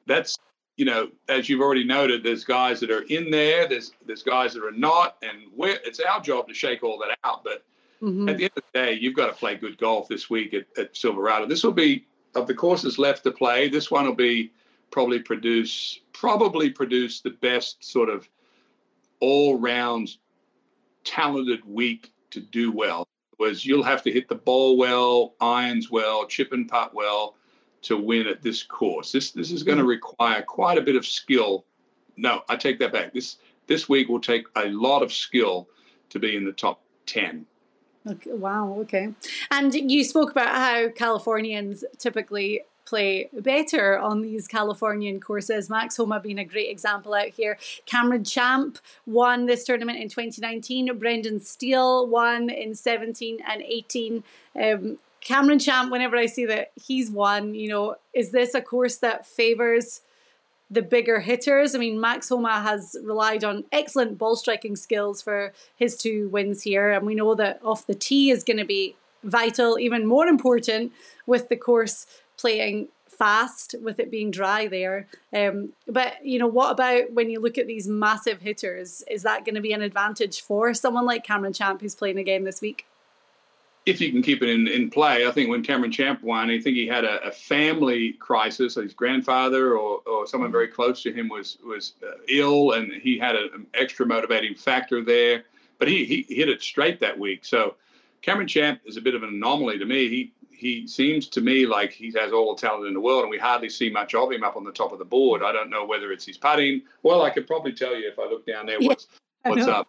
that's 0.09 0.37
you 0.75 0.85
know, 0.85 1.09
as 1.27 1.49
you've 1.49 1.59
already 1.59 1.83
noted, 1.83 2.23
there's 2.23 2.45
guys 2.45 2.79
that 2.79 2.89
are 2.89 3.01
in 3.01 3.29
there, 3.29 3.67
there's 3.67 3.91
there's 4.05 4.23
guys 4.23 4.53
that 4.53 4.63
are 4.63 4.71
not, 4.71 5.17
and 5.21 5.39
we're, 5.53 5.77
it's 5.85 5.99
our 5.99 6.21
job 6.21 6.47
to 6.47 6.53
shake 6.53 6.83
all 6.83 6.97
that 6.99 7.17
out. 7.25 7.43
But 7.43 7.65
mm-hmm. 8.01 8.29
at 8.29 8.37
the 8.37 8.45
end 8.45 8.53
of 8.55 8.63
the 8.71 8.79
day, 8.79 8.93
you've 8.93 9.15
got 9.15 9.27
to 9.27 9.33
play 9.33 9.55
good 9.55 9.77
golf 9.77 10.07
this 10.07 10.29
week 10.29 10.53
at, 10.53 10.65
at 10.77 10.95
Silverado. 10.95 11.45
This 11.47 11.65
will 11.65 11.73
be 11.73 12.05
of 12.33 12.47
the 12.47 12.53
courses 12.53 12.97
left 12.97 13.23
to 13.25 13.31
play. 13.31 13.67
This 13.67 13.91
one 13.91 14.05
will 14.05 14.15
be 14.15 14.53
probably 14.89 15.19
produce 15.19 15.99
probably 16.13 16.69
produce 16.69 17.19
the 17.19 17.31
best 17.31 17.83
sort 17.83 18.09
of 18.09 18.29
all 19.19 19.59
round 19.59 20.15
talented 21.03 21.63
week 21.65 22.13
to 22.31 22.39
do 22.39 22.71
well. 22.71 23.05
Was 23.37 23.65
you'll 23.65 23.83
have 23.83 24.03
to 24.03 24.11
hit 24.13 24.29
the 24.29 24.35
ball 24.35 24.77
well, 24.77 25.33
irons 25.41 25.91
well, 25.91 26.25
chip 26.25 26.53
and 26.53 26.69
putt 26.69 26.93
well 26.93 27.35
to 27.83 27.97
win 27.97 28.27
at 28.27 28.41
this 28.41 28.63
course. 28.63 29.11
This 29.11 29.31
this 29.31 29.51
is 29.51 29.63
going 29.63 29.77
to 29.77 29.85
require 29.85 30.41
quite 30.41 30.77
a 30.77 30.81
bit 30.81 30.95
of 30.95 31.05
skill. 31.05 31.65
No, 32.17 32.41
I 32.49 32.55
take 32.55 32.79
that 32.79 32.91
back. 32.91 33.13
This 33.13 33.37
this 33.67 33.87
week 33.87 34.09
will 34.09 34.21
take 34.21 34.45
a 34.55 34.69
lot 34.69 35.03
of 35.03 35.13
skill 35.13 35.67
to 36.09 36.19
be 36.19 36.35
in 36.35 36.45
the 36.45 36.51
top 36.51 36.81
ten. 37.05 37.45
Okay, 38.07 38.31
wow. 38.31 38.73
Okay. 38.79 39.13
And 39.51 39.73
you 39.73 40.03
spoke 40.03 40.31
about 40.31 40.55
how 40.55 40.89
Californians 40.89 41.83
typically 41.97 42.61
play 42.89 43.29
better 43.31 43.99
on 43.99 44.21
these 44.21 44.47
Californian 44.47 45.19
courses. 45.19 45.69
Max 45.69 45.95
Homa 45.95 46.19
being 46.19 46.39
a 46.39 46.45
great 46.45 46.71
example 46.71 47.13
out 47.13 47.27
here. 47.27 47.59
Cameron 47.85 48.23
Champ 48.23 48.79
won 49.05 49.45
this 49.45 49.63
tournament 49.63 49.99
in 49.99 50.09
2019. 50.09 50.97
Brendan 50.97 51.39
Steele 51.39 52.07
won 52.07 52.49
in 52.49 52.73
17 52.73 53.39
and 53.47 53.61
18. 53.61 54.23
Um, 54.59 54.97
Cameron 55.21 55.59
Champ, 55.59 55.91
whenever 55.91 56.15
I 56.15 56.25
see 56.25 56.45
that 56.45 56.71
he's 56.75 57.09
won, 57.11 57.53
you 57.53 57.69
know, 57.69 57.95
is 58.13 58.31
this 58.31 58.53
a 58.53 58.61
course 58.61 58.97
that 58.97 59.25
favors 59.25 60.01
the 60.71 60.81
bigger 60.81 61.19
hitters? 61.19 61.75
I 61.75 61.79
mean, 61.79 61.99
Max 61.99 62.29
Homa 62.29 62.61
has 62.61 62.95
relied 63.03 63.43
on 63.43 63.65
excellent 63.71 64.17
ball 64.17 64.35
striking 64.35 64.75
skills 64.75 65.21
for 65.21 65.53
his 65.75 65.97
two 65.97 66.29
wins 66.29 66.63
here, 66.63 66.91
and 66.91 67.05
we 67.05 67.15
know 67.15 67.35
that 67.35 67.59
off 67.63 67.85
the 67.85 67.95
tee 67.95 68.31
is 68.31 68.43
going 68.43 68.57
to 68.57 68.65
be 68.65 68.95
vital, 69.23 69.77
even 69.77 70.05
more 70.05 70.27
important 70.27 70.93
with 71.25 71.49
the 71.49 71.57
course 71.57 72.05
playing 72.37 72.87
fast 73.19 73.75
with 73.83 73.99
it 73.99 74.09
being 74.09 74.31
dry 74.31 74.67
there. 74.67 75.05
Um, 75.33 75.73
but 75.87 76.25
you 76.25 76.39
know, 76.39 76.47
what 76.47 76.71
about 76.71 77.11
when 77.11 77.29
you 77.29 77.41
look 77.41 77.57
at 77.57 77.67
these 77.67 77.87
massive 77.87 78.39
hitters? 78.41 79.03
Is 79.11 79.23
that 79.23 79.43
going 79.43 79.55
to 79.55 79.61
be 79.61 79.73
an 79.73 79.81
advantage 79.81 80.41
for 80.41 80.73
someone 80.73 81.05
like 81.05 81.25
Cameron 81.25 81.53
Champ 81.53 81.81
who's 81.81 81.95
playing 81.95 82.17
again 82.17 82.45
this 82.45 82.61
week? 82.61 82.85
If 83.85 83.99
you 84.01 84.11
can 84.11 84.21
keep 84.21 84.41
it 84.41 84.49
in, 84.49 84.67
in 84.67 84.89
play. 84.89 85.25
I 85.25 85.31
think 85.31 85.49
when 85.49 85.63
Cameron 85.63 85.91
Champ 85.91 86.21
won, 86.21 86.49
I 86.49 86.59
think 86.59 86.75
he 86.75 86.87
had 86.87 87.05
a, 87.05 87.27
a 87.27 87.31
family 87.31 88.13
crisis. 88.13 88.75
His 88.75 88.93
grandfather 88.93 89.77
or, 89.77 90.01
or 90.05 90.27
someone 90.27 90.51
very 90.51 90.67
close 90.67 91.01
to 91.03 91.13
him 91.13 91.29
was 91.29 91.57
was 91.65 91.93
uh, 92.03 92.17
ill, 92.27 92.73
and 92.73 92.91
he 92.91 93.17
had 93.17 93.35
a, 93.35 93.51
an 93.53 93.65
extra 93.73 94.05
motivating 94.05 94.55
factor 94.55 95.03
there. 95.03 95.43
But 95.77 95.87
he, 95.87 96.03
he 96.05 96.25
hit 96.35 96.49
it 96.49 96.61
straight 96.61 96.99
that 96.99 97.17
week. 97.17 97.45
So 97.45 97.75
Cameron 98.21 98.47
Champ 98.47 98.81
is 98.85 98.97
a 98.97 99.01
bit 99.01 99.15
of 99.15 99.23
an 99.23 99.29
anomaly 99.29 99.79
to 99.79 99.85
me. 99.85 100.09
He 100.09 100.33
he 100.51 100.85
seems 100.87 101.29
to 101.29 101.41
me 101.41 101.65
like 101.65 101.93
he 101.93 102.11
has 102.17 102.33
all 102.33 102.53
the 102.53 102.59
talent 102.59 102.87
in 102.87 102.93
the 102.93 102.99
world, 102.99 103.21
and 103.21 103.31
we 103.31 103.37
hardly 103.37 103.69
see 103.69 103.89
much 103.89 104.13
of 104.13 104.31
him 104.31 104.43
up 104.43 104.57
on 104.57 104.65
the 104.65 104.73
top 104.73 104.91
of 104.91 104.99
the 104.99 105.05
board. 105.05 105.41
I 105.41 105.53
don't 105.53 105.69
know 105.69 105.85
whether 105.85 106.11
it's 106.11 106.25
his 106.25 106.37
putting. 106.37 106.81
Well, 107.01 107.21
I 107.21 107.29
could 107.29 107.47
probably 107.47 107.71
tell 107.71 107.95
you 107.95 108.09
if 108.09 108.19
I 108.19 108.23
look 108.23 108.45
down 108.45 108.65
there 108.65 108.77
what's 108.79 109.07
what's 109.43 109.65
up. 109.67 109.87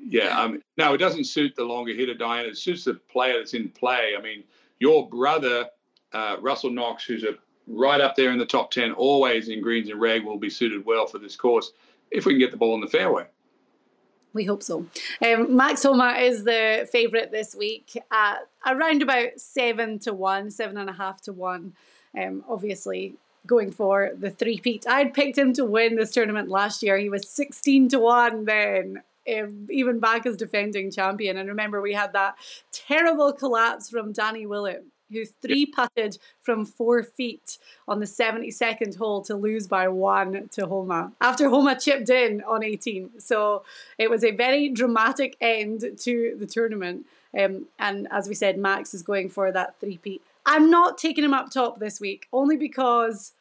Yeah, 0.00 0.40
um, 0.40 0.62
no, 0.76 0.94
it 0.94 0.98
doesn't 0.98 1.24
suit 1.24 1.54
the 1.56 1.64
longer 1.64 1.92
hitter, 1.92 2.14
Diane. 2.14 2.46
It 2.46 2.56
suits 2.56 2.84
the 2.84 2.94
player 2.94 3.38
that's 3.38 3.54
in 3.54 3.68
play. 3.68 4.12
I 4.16 4.22
mean, 4.22 4.44
your 4.78 5.08
brother, 5.08 5.66
uh, 6.12 6.36
Russell 6.40 6.70
Knox, 6.70 7.04
who's 7.04 7.24
a 7.24 7.34
right 7.66 8.00
up 8.00 8.16
there 8.16 8.32
in 8.32 8.38
the 8.38 8.46
top 8.46 8.70
10, 8.70 8.92
always 8.92 9.48
in 9.48 9.60
greens 9.60 9.90
and 9.90 10.00
reg, 10.00 10.24
will 10.24 10.38
be 10.38 10.50
suited 10.50 10.84
well 10.86 11.06
for 11.06 11.18
this 11.18 11.36
course 11.36 11.72
if 12.10 12.24
we 12.24 12.32
can 12.32 12.38
get 12.38 12.50
the 12.50 12.56
ball 12.56 12.74
in 12.74 12.80
the 12.80 12.86
fairway. 12.86 13.26
We 14.32 14.44
hope 14.44 14.62
so. 14.62 14.86
Um, 15.24 15.56
Max 15.56 15.82
Homa 15.82 16.12
is 16.12 16.44
the 16.44 16.88
favourite 16.90 17.32
this 17.32 17.54
week 17.54 18.00
at 18.10 18.48
around 18.66 19.02
about 19.02 19.40
seven 19.40 19.98
to 20.00 20.12
one, 20.14 20.50
seven 20.50 20.76
and 20.76 20.88
a 20.88 20.92
half 20.92 21.20
to 21.22 21.32
one. 21.32 21.74
Um, 22.18 22.44
obviously, 22.48 23.14
going 23.46 23.72
for 23.72 24.12
the 24.18 24.30
three 24.30 24.58
peat. 24.58 24.86
I'd 24.88 25.14
picked 25.14 25.36
him 25.36 25.52
to 25.54 25.64
win 25.64 25.96
this 25.96 26.12
tournament 26.12 26.48
last 26.48 26.82
year. 26.82 26.98
He 26.98 27.08
was 27.08 27.28
16 27.28 27.88
to 27.88 27.98
1 27.98 28.44
then 28.44 29.02
even 29.70 30.00
back 30.00 30.26
as 30.26 30.36
defending 30.36 30.90
champion. 30.90 31.36
And 31.36 31.48
remember, 31.48 31.80
we 31.80 31.94
had 31.94 32.12
that 32.12 32.36
terrible 32.72 33.32
collapse 33.32 33.90
from 33.90 34.12
Danny 34.12 34.46
Willett, 34.46 34.84
who 35.10 35.24
three 35.24 35.66
putted 35.66 36.18
from 36.40 36.64
four 36.64 37.02
feet 37.02 37.58
on 37.86 38.00
the 38.00 38.06
72nd 38.06 38.96
hole 38.96 39.22
to 39.22 39.34
lose 39.34 39.66
by 39.66 39.88
one 39.88 40.48
to 40.52 40.66
Homa 40.66 41.12
after 41.20 41.48
Homa 41.48 41.78
chipped 41.78 42.10
in 42.10 42.42
on 42.42 42.62
18. 42.62 43.20
So 43.20 43.64
it 43.98 44.10
was 44.10 44.24
a 44.24 44.32
very 44.32 44.68
dramatic 44.68 45.36
end 45.40 45.84
to 45.98 46.36
the 46.38 46.46
tournament. 46.46 47.06
Um, 47.38 47.66
and 47.78 48.08
as 48.10 48.28
we 48.28 48.34
said, 48.34 48.58
Max 48.58 48.94
is 48.94 49.02
going 49.02 49.28
for 49.28 49.52
that 49.52 49.78
three 49.80 49.98
peat. 49.98 50.22
I'm 50.46 50.70
not 50.70 50.96
taking 50.96 51.24
him 51.24 51.34
up 51.34 51.50
top 51.50 51.78
this 51.78 52.00
week 52.00 52.26
only 52.32 52.56
because 52.56 53.32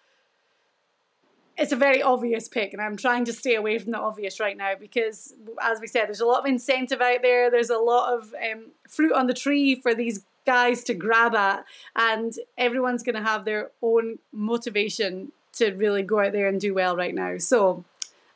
it's 1.58 1.72
a 1.72 1.76
very 1.76 2.02
obvious 2.02 2.48
pick, 2.48 2.74
and 2.74 2.82
I'm 2.82 2.98
trying 2.98 3.26
to 3.26 3.34
stay 3.34 3.56
away 3.56 3.80
from 3.80 3.92
the 3.92 3.98
obvious 3.98 4.40
right 4.40 4.56
now 4.56 4.74
because, 4.80 5.34
as 5.62 5.80
we 5.82 5.88
said, 5.88 6.08
there's 6.08 6.20
a 6.20 6.26
lot 6.26 6.40
of 6.40 6.46
incentive 6.46 7.02
out 7.02 7.22
there. 7.22 7.50
There's 7.50 7.72
a 7.72 7.78
lot 7.78 8.14
of 8.14 8.34
um, 8.36 8.68
fruit 8.88 9.14
on 9.14 9.28
the 9.28 9.34
tree 9.34 9.76
for 9.76 9.96
these 9.96 10.24
guys 10.46 10.84
to 10.86 10.94
grab 10.94 11.34
at, 11.34 11.66
and 11.96 12.34
everyone's 12.58 13.04
going 13.04 13.16
to 13.16 13.24
have 13.24 13.44
their 13.44 13.72
own 13.82 14.20
motivation 14.32 15.32
to 15.54 15.72
really 15.72 16.04
go 16.04 16.20
out 16.20 16.32
there 16.32 16.48
and 16.48 16.62
do 16.62 16.76
well 16.76 16.96
right 16.96 17.16
now. 17.16 17.38
So, 17.40 17.84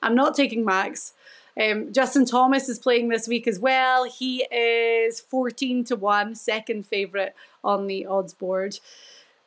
I'm 0.01 0.15
not 0.15 0.35
taking 0.35 0.65
Max. 0.65 1.13
Um, 1.61 1.93
Justin 1.93 2.25
Thomas 2.25 2.69
is 2.69 2.79
playing 2.79 3.09
this 3.09 3.27
week 3.27 3.47
as 3.47 3.59
well. 3.59 4.05
He 4.05 4.43
is 4.51 5.19
14 5.19 5.83
to 5.85 5.95
1, 5.95 6.35
second 6.35 6.87
favourite 6.87 7.33
on 7.63 7.87
the 7.87 8.05
odds 8.05 8.33
board. 8.33 8.79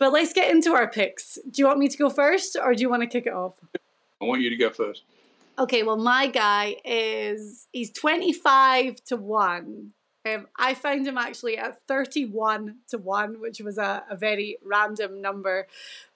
But 0.05 0.13
let's 0.13 0.35
get 0.35 0.51
into 0.51 0.75
our 0.75 0.87
picks. 0.87 1.39
Do 1.51 1.63
you 1.63 1.67
want 1.67 1.79
me 1.79 1.89
to 1.89 1.97
go 1.97 2.11
first 2.11 2.59
or 2.63 2.75
do 2.75 2.83
you 2.83 2.91
want 2.91 3.01
to 3.01 3.07
kick 3.07 3.25
it 3.25 3.33
off? 3.33 3.55
I 4.21 4.27
want 4.27 4.43
you 4.43 4.51
to 4.51 4.57
go 4.57 4.69
first. 4.69 5.03
Okay, 5.59 5.83
well, 5.83 5.97
my 5.97 6.27
guy 6.27 6.77
is 6.85 7.69
he's 7.73 7.91
25 7.91 9.03
to 9.07 9.17
1. 9.17 9.93
Um, 10.27 10.47
I 10.59 10.75
found 10.75 11.07
him 11.07 11.17
actually 11.17 11.57
at 11.57 11.81
31 11.89 12.77
to 12.89 12.99
1, 12.99 13.41
which 13.41 13.63
was 13.63 13.79
a, 13.79 14.05
a 14.11 14.15
very 14.15 14.59
random 14.63 15.23
number. 15.23 15.69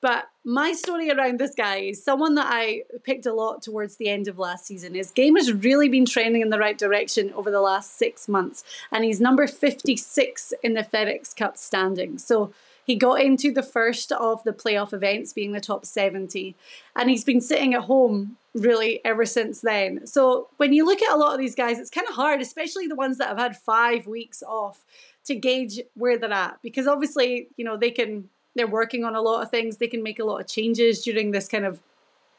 But 0.03 0.29
my 0.45 0.73
story 0.73 1.11
around 1.11 1.41
this 1.41 1.55
guy 1.55 1.77
is 1.77 2.05
someone 2.05 2.35
that 2.35 2.49
I 2.51 2.83
picked 3.05 3.25
a 3.25 3.33
lot 3.33 3.63
towards 3.63 3.97
the 3.97 4.11
end 4.11 4.29
of 4.29 4.39
last 4.39 4.67
season. 4.67 4.97
His 4.97 5.13
game 5.13 5.37
has 5.37 5.51
really 5.51 5.89
been 5.89 6.05
trending 6.05 6.43
in 6.43 6.51
the 6.51 6.59
right 6.59 6.77
direction 6.77 7.33
over 7.33 7.51
the 7.51 7.63
last 7.63 7.97
six 7.97 8.29
months, 8.29 8.65
and 8.93 9.03
he's 9.03 9.19
number 9.19 9.47
56 9.47 10.53
in 10.63 10.75
the 10.75 10.83
FedEx 10.83 11.35
Cup 11.35 11.57
standing. 11.57 12.19
So 12.19 12.53
he 12.89 12.97
got 12.97 13.21
into 13.21 13.53
the 13.53 13.63
first 13.63 14.13
of 14.13 14.43
the 14.45 14.53
playoff 14.53 14.95
events, 14.95 15.35
being 15.35 15.53
the 15.53 15.61
top 15.61 15.85
70, 15.85 16.57
and 16.97 17.11
he's 17.11 17.23
been 17.23 17.43
sitting 17.43 17.75
at 17.75 17.83
home 17.83 18.39
really 18.55 19.05
ever 19.05 19.27
since 19.27 19.61
then. 19.61 20.07
So 20.07 20.49
when 20.57 20.73
you 20.73 20.87
look 20.87 21.03
at 21.03 21.15
a 21.15 21.19
lot 21.19 21.35
of 21.35 21.39
these 21.39 21.55
guys, 21.55 21.79
it's 21.79 21.91
kind 21.91 22.09
of 22.09 22.15
hard, 22.15 22.41
especially 22.41 22.87
the 22.87 22.95
ones 22.95 23.19
that 23.19 23.29
have 23.29 23.37
had 23.37 23.59
five 23.59 24.07
weeks 24.07 24.43
off, 24.43 24.87
to 25.27 25.35
gauge 25.35 25.81
where 25.95 26.17
they're 26.17 26.33
at 26.33 26.59
because 26.63 26.87
obviously, 26.87 27.49
you 27.59 27.65
know, 27.65 27.77
they 27.77 27.91
can 27.91 28.31
they're 28.55 28.67
working 28.67 29.05
on 29.05 29.15
a 29.15 29.21
lot 29.21 29.43
of 29.43 29.51
things. 29.51 29.77
They 29.77 29.87
can 29.87 30.03
make 30.03 30.19
a 30.19 30.25
lot 30.25 30.41
of 30.41 30.49
changes 30.49 31.05
during 31.05 31.31
this 31.31 31.47
kind 31.47 31.67
of 31.67 31.81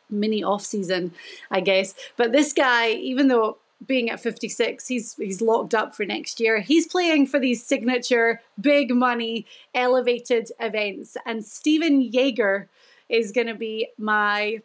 mini 0.10 0.44
off 0.44 0.66
season, 0.66 1.14
I 1.52 1.62
guess. 1.62 1.94
But 2.18 2.32
this 2.32 2.54
guy, 2.54 2.90
even 2.90 3.28
though 3.28 3.60
being 3.86 4.10
at 4.10 4.20
56, 4.20 4.88
he's 4.88 5.16
he's 5.16 5.42
locked 5.42 5.74
up 5.74 5.96
for 5.96 6.06
next 6.06 6.40
year. 6.40 6.60
He's 6.60 6.88
playing 6.88 7.28
for 7.28 7.40
these 7.40 7.64
signature 7.64 8.42
big 8.60 8.94
money 8.94 9.46
elevated 9.74 10.52
events 10.60 11.16
and 11.26 11.46
Stephan 11.46 12.02
Jaeger 12.02 12.68
is 13.10 13.32
going 13.32 13.48
to 13.48 13.56
be 13.56 13.90
my 13.98 14.62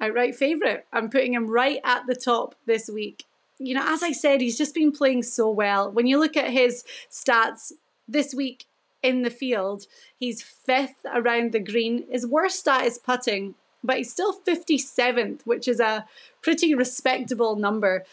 outright 0.00 0.36
favorite. 0.36 0.86
I'm 0.92 1.10
putting 1.10 1.34
him 1.34 1.48
right 1.48 1.80
at 1.84 2.06
the 2.06 2.14
top 2.14 2.54
this 2.66 2.88
week. 2.88 3.24
You 3.58 3.74
know, 3.74 3.84
as 3.84 4.02
I 4.02 4.12
said, 4.12 4.40
he's 4.40 4.56
just 4.56 4.74
been 4.74 4.92
playing 4.92 5.24
so 5.24 5.50
well. 5.50 5.90
When 5.90 6.06
you 6.06 6.18
look 6.18 6.36
at 6.36 6.50
his 6.50 6.84
stats 7.10 7.72
this 8.06 8.32
week 8.32 8.66
in 9.02 9.22
the 9.22 9.30
field, 9.30 9.86
he's 10.18 10.42
fifth 10.42 11.04
around 11.12 11.52
the 11.52 11.60
green. 11.60 12.04
His 12.10 12.24
worst 12.24 12.60
stat 12.60 12.84
is 12.84 12.98
putting, 12.98 13.56
but 13.82 13.96
he's 13.96 14.12
still 14.12 14.40
57th, 14.40 15.40
which 15.44 15.66
is 15.66 15.80
a 15.80 16.06
pretty 16.40 16.74
respectable 16.74 17.56
number. 17.56 18.04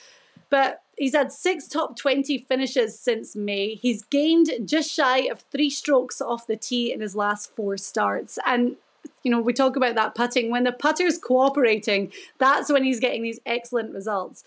But 0.50 0.82
he's 0.98 1.16
had 1.16 1.32
six 1.32 1.68
top 1.68 1.98
20 1.98 2.40
finishes 2.40 3.00
since 3.00 3.36
May. 3.36 3.76
He's 3.76 4.04
gained 4.04 4.50
just 4.66 4.92
shy 4.92 5.20
of 5.20 5.42
three 5.52 5.70
strokes 5.70 6.22
off 6.22 6.48
the 6.48 6.56
tee 6.56 6.92
in 6.92 7.02
his 7.02 7.16
last 7.16 7.56
four 7.56 7.78
starts. 7.78 8.40
And 8.46 8.78
you 9.24 9.32
know, 9.32 9.42
we 9.42 9.54
talk 9.54 9.76
about 9.76 9.96
that 9.96 10.16
putting. 10.16 10.52
When 10.52 10.64
the 10.64 10.72
putter's 10.72 11.18
cooperating, 11.18 12.12
that's 12.38 12.72
when 12.72 12.84
he's 12.84 13.00
getting 13.00 13.24
these 13.24 13.40
excellent 13.46 13.94
results. 13.94 14.44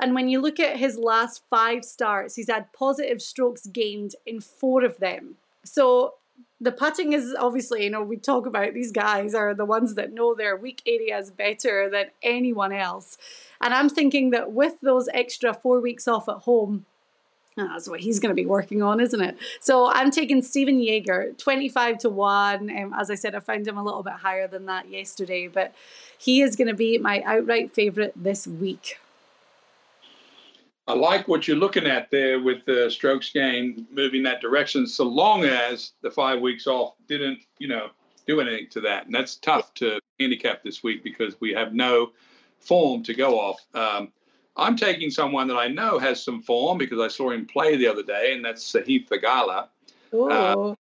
And 0.00 0.14
when 0.14 0.28
you 0.28 0.40
look 0.40 0.58
at 0.58 0.78
his 0.78 0.96
last 0.96 1.42
five 1.50 1.84
starts, 1.84 2.36
he's 2.36 2.48
had 2.48 2.72
positive 2.72 3.20
strokes 3.20 3.66
gained 3.66 4.14
in 4.24 4.40
four 4.40 4.84
of 4.84 4.96
them. 4.98 5.36
So 5.64 6.14
the 6.60 6.72
putting 6.72 7.12
is 7.12 7.34
obviously, 7.38 7.84
you 7.84 7.90
know, 7.90 8.02
we 8.02 8.16
talk 8.16 8.46
about 8.46 8.74
these 8.74 8.92
guys 8.92 9.34
are 9.34 9.54
the 9.54 9.64
ones 9.64 9.94
that 9.94 10.12
know 10.12 10.34
their 10.34 10.56
weak 10.56 10.82
areas 10.86 11.30
better 11.30 11.88
than 11.88 12.06
anyone 12.22 12.72
else. 12.72 13.16
And 13.60 13.72
I'm 13.72 13.88
thinking 13.88 14.30
that 14.30 14.52
with 14.52 14.80
those 14.82 15.08
extra 15.14 15.54
four 15.54 15.80
weeks 15.80 16.06
off 16.06 16.28
at 16.28 16.36
home, 16.36 16.84
that's 17.56 17.88
what 17.88 18.00
he's 18.00 18.20
going 18.20 18.30
to 18.30 18.40
be 18.40 18.46
working 18.46 18.82
on, 18.82 19.00
isn't 19.00 19.20
it? 19.20 19.36
So 19.60 19.90
I'm 19.90 20.10
taking 20.10 20.42
Stephan 20.42 20.80
Jaeger, 20.80 21.32
25 21.36 21.98
to 21.98 22.10
1. 22.10 22.70
Um, 22.70 22.94
as 22.94 23.10
I 23.10 23.14
said, 23.14 23.34
I 23.34 23.40
found 23.40 23.66
him 23.66 23.76
a 23.76 23.84
little 23.84 24.02
bit 24.02 24.14
higher 24.14 24.46
than 24.46 24.66
that 24.66 24.88
yesterday, 24.88 25.48
but 25.48 25.74
he 26.16 26.42
is 26.42 26.56
going 26.56 26.68
to 26.68 26.74
be 26.74 26.98
my 26.98 27.22
outright 27.22 27.74
favourite 27.74 28.12
this 28.16 28.46
week. 28.46 28.98
I 30.90 30.94
like 30.94 31.28
what 31.28 31.46
you're 31.46 31.56
looking 31.56 31.86
at 31.86 32.10
there 32.10 32.40
with 32.40 32.64
the 32.64 32.90
strokes 32.90 33.30
gain 33.30 33.86
moving 33.92 34.24
that 34.24 34.40
direction, 34.40 34.88
so 34.88 35.04
long 35.04 35.44
as 35.44 35.92
the 36.02 36.10
five 36.10 36.40
weeks 36.40 36.66
off 36.66 36.94
didn't, 37.06 37.38
you 37.60 37.68
know, 37.68 37.90
do 38.26 38.40
anything 38.40 38.66
to 38.70 38.80
that. 38.80 39.06
And 39.06 39.14
that's 39.14 39.36
tough 39.36 39.72
to 39.74 40.00
handicap 40.18 40.64
this 40.64 40.82
week 40.82 41.04
because 41.04 41.40
we 41.40 41.52
have 41.52 41.74
no 41.74 42.10
form 42.58 43.04
to 43.04 43.14
go 43.14 43.38
off. 43.38 43.60
Um, 43.72 44.12
I'm 44.56 44.76
taking 44.76 45.10
someone 45.10 45.46
that 45.46 45.56
I 45.56 45.68
know 45.68 46.00
has 46.00 46.24
some 46.24 46.42
form 46.42 46.76
because 46.76 46.98
I 46.98 47.06
saw 47.06 47.30
him 47.30 47.46
play 47.46 47.76
the 47.76 47.86
other 47.86 48.02
day, 48.02 48.32
and 48.34 48.44
that's 48.44 48.72
Sahith 48.72 49.08
Theegala. 49.08 49.68
Uh, 50.12 50.74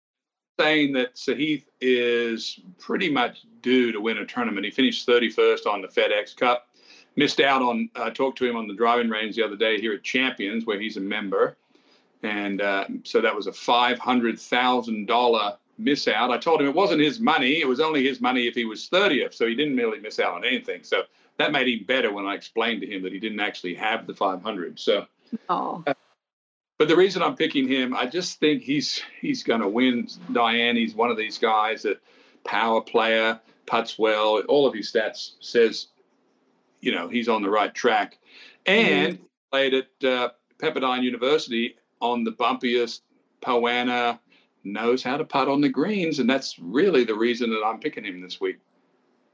saying 0.60 0.92
that 0.92 1.16
Sahith 1.16 1.64
is 1.80 2.60
pretty 2.78 3.10
much 3.10 3.44
due 3.60 3.90
to 3.90 4.00
win 4.00 4.18
a 4.18 4.24
tournament. 4.24 4.64
He 4.64 4.70
finished 4.70 5.04
31st 5.04 5.66
on 5.66 5.82
the 5.82 5.88
FedEx 5.88 6.36
Cup 6.36 6.68
missed 7.16 7.40
out 7.40 7.62
on. 7.62 7.90
I 7.96 8.02
uh, 8.02 8.10
talked 8.10 8.38
to 8.38 8.46
him 8.46 8.56
on 8.56 8.68
the 8.68 8.74
driving 8.74 9.08
range 9.08 9.36
the 9.36 9.44
other 9.44 9.56
day 9.56 9.80
here 9.80 9.92
at 9.94 10.02
Champions, 10.02 10.66
where 10.66 10.78
he's 10.78 10.96
a 10.96 11.00
member, 11.00 11.56
and 12.22 12.60
uh, 12.60 12.86
so 13.04 13.20
that 13.20 13.34
was 13.34 13.46
a 13.46 13.52
five 13.52 13.98
hundred 13.98 14.38
thousand 14.38 15.06
dollar 15.06 15.56
miss 15.78 16.08
out. 16.08 16.30
I 16.30 16.38
told 16.38 16.60
him 16.60 16.68
it 16.68 16.74
wasn't 16.74 17.00
his 17.00 17.18
money; 17.18 17.60
it 17.60 17.68
was 17.68 17.80
only 17.80 18.06
his 18.06 18.20
money 18.20 18.46
if 18.46 18.54
he 18.54 18.64
was 18.64 18.88
thirtieth. 18.88 19.34
So 19.34 19.46
he 19.46 19.54
didn't 19.54 19.76
really 19.76 20.00
miss 20.00 20.20
out 20.20 20.34
on 20.34 20.44
anything. 20.44 20.84
So 20.84 21.02
that 21.38 21.52
made 21.52 21.68
him 21.68 21.84
better 21.86 22.12
when 22.12 22.26
I 22.26 22.34
explained 22.34 22.82
to 22.82 22.86
him 22.86 23.02
that 23.02 23.12
he 23.12 23.18
didn't 23.18 23.40
actually 23.40 23.74
have 23.74 24.06
the 24.06 24.14
five 24.14 24.42
hundred. 24.42 24.78
So. 24.78 25.06
Oh. 25.48 25.82
Uh, 25.86 25.94
but 26.78 26.88
the 26.88 26.96
reason 26.96 27.22
I'm 27.22 27.36
picking 27.36 27.66
him, 27.66 27.94
I 27.94 28.04
just 28.04 28.38
think 28.38 28.62
he's 28.62 29.02
he's 29.20 29.42
going 29.42 29.62
to 29.62 29.68
win. 29.68 30.08
Diane, 30.32 30.76
he's 30.76 30.94
one 30.94 31.10
of 31.10 31.16
these 31.16 31.38
guys 31.38 31.82
that 31.82 32.02
power 32.44 32.82
player, 32.82 33.40
puts 33.66 33.98
well. 33.98 34.40
All 34.48 34.66
of 34.66 34.74
his 34.74 34.92
stats 34.92 35.32
says 35.40 35.88
you 36.80 36.92
know 36.92 37.08
he's 37.08 37.28
on 37.28 37.42
the 37.42 37.50
right 37.50 37.74
track, 37.74 38.18
and 38.64 39.14
mm-hmm. 39.14 39.24
played 39.50 39.74
at 39.74 40.04
uh, 40.04 40.30
Pepperdine 40.58 41.02
University 41.02 41.76
on 42.00 42.24
the 42.24 42.32
bumpiest 42.32 43.00
Poa 43.40 43.70
annua, 43.70 44.18
knows 44.64 45.02
how 45.02 45.16
to 45.16 45.24
putt 45.24 45.48
on 45.48 45.60
the 45.60 45.68
greens, 45.68 46.18
and 46.18 46.28
that's 46.28 46.58
really 46.58 47.04
the 47.04 47.14
reason 47.14 47.50
that 47.50 47.62
I'm 47.64 47.78
picking 47.78 48.04
him 48.04 48.20
this 48.20 48.40
week. 48.40 48.58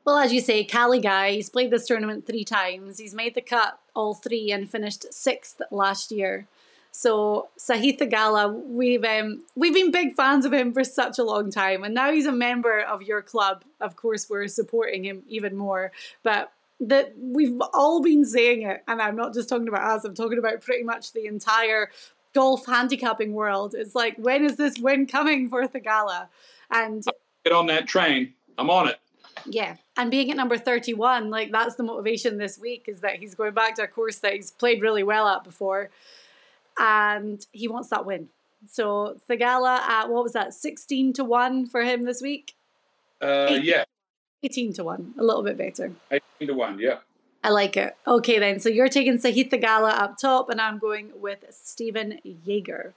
Well, 0.05 0.19
as 0.19 0.33
you 0.33 0.41
say, 0.41 0.65
Cali 0.65 1.01
guy, 1.01 1.33
he's 1.33 1.49
played 1.49 1.71
this 1.71 1.87
tournament 1.87 2.27
three 2.27 2.45
times. 2.45 2.99
He's 2.99 3.15
made 3.15 3.35
the 3.35 3.41
cut 3.41 3.79
all 3.95 4.15
three 4.15 4.51
and 4.51 4.69
finished 4.69 5.13
sixth 5.13 5.61
last 5.71 6.11
year. 6.11 6.49
So 6.91 7.49
Sahith 7.59 7.99
Theegala, 7.99 8.53
we've 8.67 9.05
um, 9.05 9.45
we've 9.55 9.73
been 9.73 9.91
big 9.91 10.15
fans 10.15 10.45
of 10.45 10.53
him 10.53 10.73
for 10.75 10.85
such 10.85 11.19
a 11.19 11.25
long 11.25 11.51
time, 11.51 11.85
and 11.85 11.95
now 11.95 12.13
he's 12.13 12.27
a 12.27 12.33
member 12.33 12.81
of 12.81 13.03
your 13.03 13.23
club. 13.23 13.65
Of 13.81 13.97
course, 13.97 14.29
we're 14.29 14.49
supporting 14.49 15.05
him 15.05 15.23
even 15.29 15.57
more. 15.57 15.93
But 16.23 16.53
that 16.83 17.15
we've 17.17 17.61
all 17.73 18.03
been 18.03 18.25
saying 18.25 18.63
it, 18.63 18.83
and 18.89 19.01
I'm 19.01 19.17
not 19.17 19.35
just 19.35 19.49
talking 19.49 19.69
about 19.69 19.83
us. 19.83 20.05
I'm 20.05 20.15
talking 20.15 20.39
about 20.39 20.61
pretty 20.61 20.83
much 20.83 21.13
the 21.13 21.27
entire 21.27 21.91
golf 22.35 22.67
handicapping 22.67 23.33
world. 23.33 23.75
It's 23.77 23.95
like, 23.95 24.17
when 24.17 24.45
is 24.45 24.57
this 24.57 24.79
win 24.79 25.07
coming 25.07 25.49
for 25.49 25.67
Theegala? 25.67 26.29
And 26.71 27.05
get 27.45 27.53
on 27.53 27.67
that 27.67 27.87
train. 27.87 28.35
I'm 28.59 28.71
on 28.71 28.89
it. 28.89 28.99
Yeah, 29.47 29.77
and 29.97 30.11
being 30.11 30.31
at 30.31 30.37
number 30.37 30.59
31, 30.59 31.31
like 31.31 31.51
that's 31.53 31.77
the 31.77 31.83
motivation 31.83 32.39
this 32.39 32.59
week 32.59 32.85
is 32.87 33.01
that 33.01 33.17
he's 33.17 33.35
going 33.35 33.55
back 33.55 33.75
to 33.77 33.83
a 33.83 33.89
course 33.89 34.19
that 34.19 34.35
he's 34.35 34.51
played 34.51 34.83
really 34.83 35.03
well 35.03 35.27
at 35.27 35.43
before 35.43 35.91
and 36.79 37.45
he 37.53 37.69
wants 37.69 37.89
that 37.89 38.07
win. 38.07 38.29
So 38.71 39.19
Theegala 39.29 39.79
at 39.79 40.11
what 40.11 40.23
was 40.23 40.33
that, 40.35 40.55
16 40.55 41.15
to 41.15 41.25
1 41.25 41.67
for 41.67 41.83
him 41.83 42.05
this 42.05 42.23
week? 42.23 42.55
Uh, 43.21 43.59
yeah. 43.61 43.85
18 44.43 44.73
to 44.75 44.85
1, 44.85 45.15
a 45.19 45.23
little 45.23 45.43
bit 45.43 45.57
better. 45.57 45.93
18 46.11 46.49
to 46.49 46.55
1, 46.55 46.79
yeah. 46.79 46.99
I 47.45 47.51
like 47.51 47.77
it. 47.77 47.97
Okay, 48.07 48.39
then. 48.39 48.61
So 48.61 48.69
you're 48.69 48.89
taking 48.89 49.19
Sahith 49.19 49.51
Theegala 49.51 49.91
up 49.91 50.17
top, 50.17 50.49
and 50.49 50.61
I'm 50.61 50.79
going 50.79 51.11
with 51.15 51.45
Stephan 51.51 52.21
Jaeger. 52.25 52.95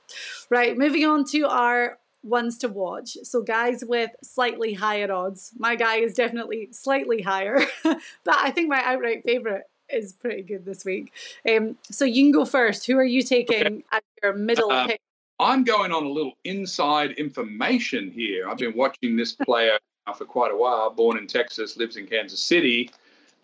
Right, 0.49 0.77
moving 0.77 1.05
on 1.05 1.25
to 1.25 1.47
our 1.47 1.97
ones 2.23 2.57
to 2.59 2.67
watch. 2.67 3.17
So 3.23 3.41
guys 3.41 3.83
with 3.87 4.11
slightly 4.21 4.73
higher 4.73 5.11
odds. 5.11 5.51
My 5.57 5.75
guy 5.75 5.97
is 5.97 6.13
definitely 6.13 6.69
slightly 6.71 7.21
higher, 7.21 7.59
but 7.83 7.99
I 8.27 8.51
think 8.51 8.69
my 8.69 8.81
outright 8.83 9.23
favourite 9.23 9.63
is 9.89 10.13
pretty 10.13 10.41
good 10.41 10.65
this 10.65 10.83
week. 10.83 11.11
Um, 11.47 11.77
so 11.91 12.05
you 12.05 12.23
can 12.23 12.31
go 12.31 12.45
first. 12.45 12.87
Who 12.87 12.97
are 12.97 13.05
you 13.05 13.21
taking 13.21 13.65
okay. 13.65 13.83
at 13.91 14.03
your 14.21 14.33
middle 14.33 14.71
uh, 14.71 14.87
pick? 14.87 15.01
I'm 15.39 15.63
going 15.63 15.91
on 15.91 16.03
a 16.03 16.09
little 16.09 16.33
inside 16.43 17.11
information 17.11 18.11
here. 18.11 18.47
I've 18.49 18.57
been 18.57 18.75
watching 18.75 19.15
this 19.15 19.33
player 19.33 19.77
for 20.13 20.25
quite 20.25 20.51
a 20.51 20.55
while. 20.55 20.89
Born 20.89 21.17
in 21.17 21.27
Texas, 21.27 21.77
lives 21.77 21.97
in 21.97 22.05
Kansas 22.05 22.41
City. 22.41 22.91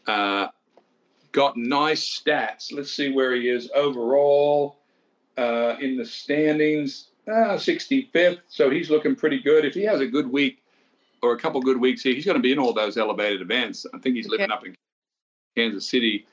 Uh, 0.08 0.48
got 1.32 1.58
nice 1.58 2.22
stats. 2.22 2.72
Let's 2.72 2.92
see 2.92 3.12
where 3.12 3.34
he 3.34 3.50
is 3.50 3.70
overall 3.76 4.78
uh, 5.38 5.76
in 5.80 5.98
the 5.98 6.06
standings. 6.06 7.08
Uh, 7.28 7.56
65th, 7.56 8.40
so 8.48 8.72
he's 8.72 8.90
looking 8.90 9.16
pretty 9.16 9.40
good. 9.40 9.64
If 9.64 9.76
he 9.76 9.84
has 9.84 10.02
a 10.02 10.08
good 10.08 10.30
week 10.30 10.64
or 11.22 11.34
a 11.34 11.38
couple 11.38 11.62
good 11.62 11.80
weeks 11.80 12.02
here, 12.02 12.16
he's 12.16 12.26
going 12.26 12.36
to 12.36 12.42
be 12.42 12.52
in 12.52 12.58
all 12.58 12.74
those 12.74 12.98
elevated 12.98 13.42
events. 13.42 13.86
I 13.94 14.00
think 14.00 14.16
he's 14.16 14.26
okay. 14.26 14.38
living 14.38 14.52
up 14.52 14.66
in 14.66 14.76
Kansas 15.56 15.88
City 15.88 16.26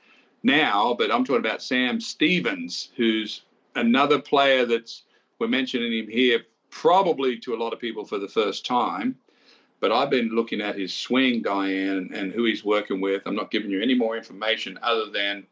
now, 0.42 0.94
but 0.98 1.12
I'm 1.12 1.24
talking 1.24 1.44
about 1.44 1.62
Sam 1.62 2.00
Stevens, 2.00 2.88
who's 2.96 3.42
another 3.76 4.18
player 4.18 4.64
that's 4.64 5.02
we're 5.38 5.46
mentioning 5.46 5.92
him 5.92 6.08
here 6.08 6.40
probably 6.70 7.38
to 7.40 7.54
a 7.54 7.58
lot 7.58 7.74
of 7.74 7.78
people 7.78 8.06
for 8.06 8.18
the 8.18 8.26
first 8.26 8.64
time. 8.64 9.14
But 9.80 9.92
I've 9.92 10.10
been 10.10 10.30
looking 10.30 10.60
at 10.60 10.76
his 10.76 10.92
swing, 10.92 11.42
Diane, 11.42 12.10
and 12.12 12.32
who 12.32 12.44
he's 12.44 12.64
working 12.64 13.00
with. 13.00 13.22
I'm 13.26 13.36
not 13.36 13.50
giving 13.50 13.70
you 13.70 13.80
any 13.80 13.94
more 13.94 14.16
information 14.16 14.78
other 14.82 15.10
than 15.10 15.46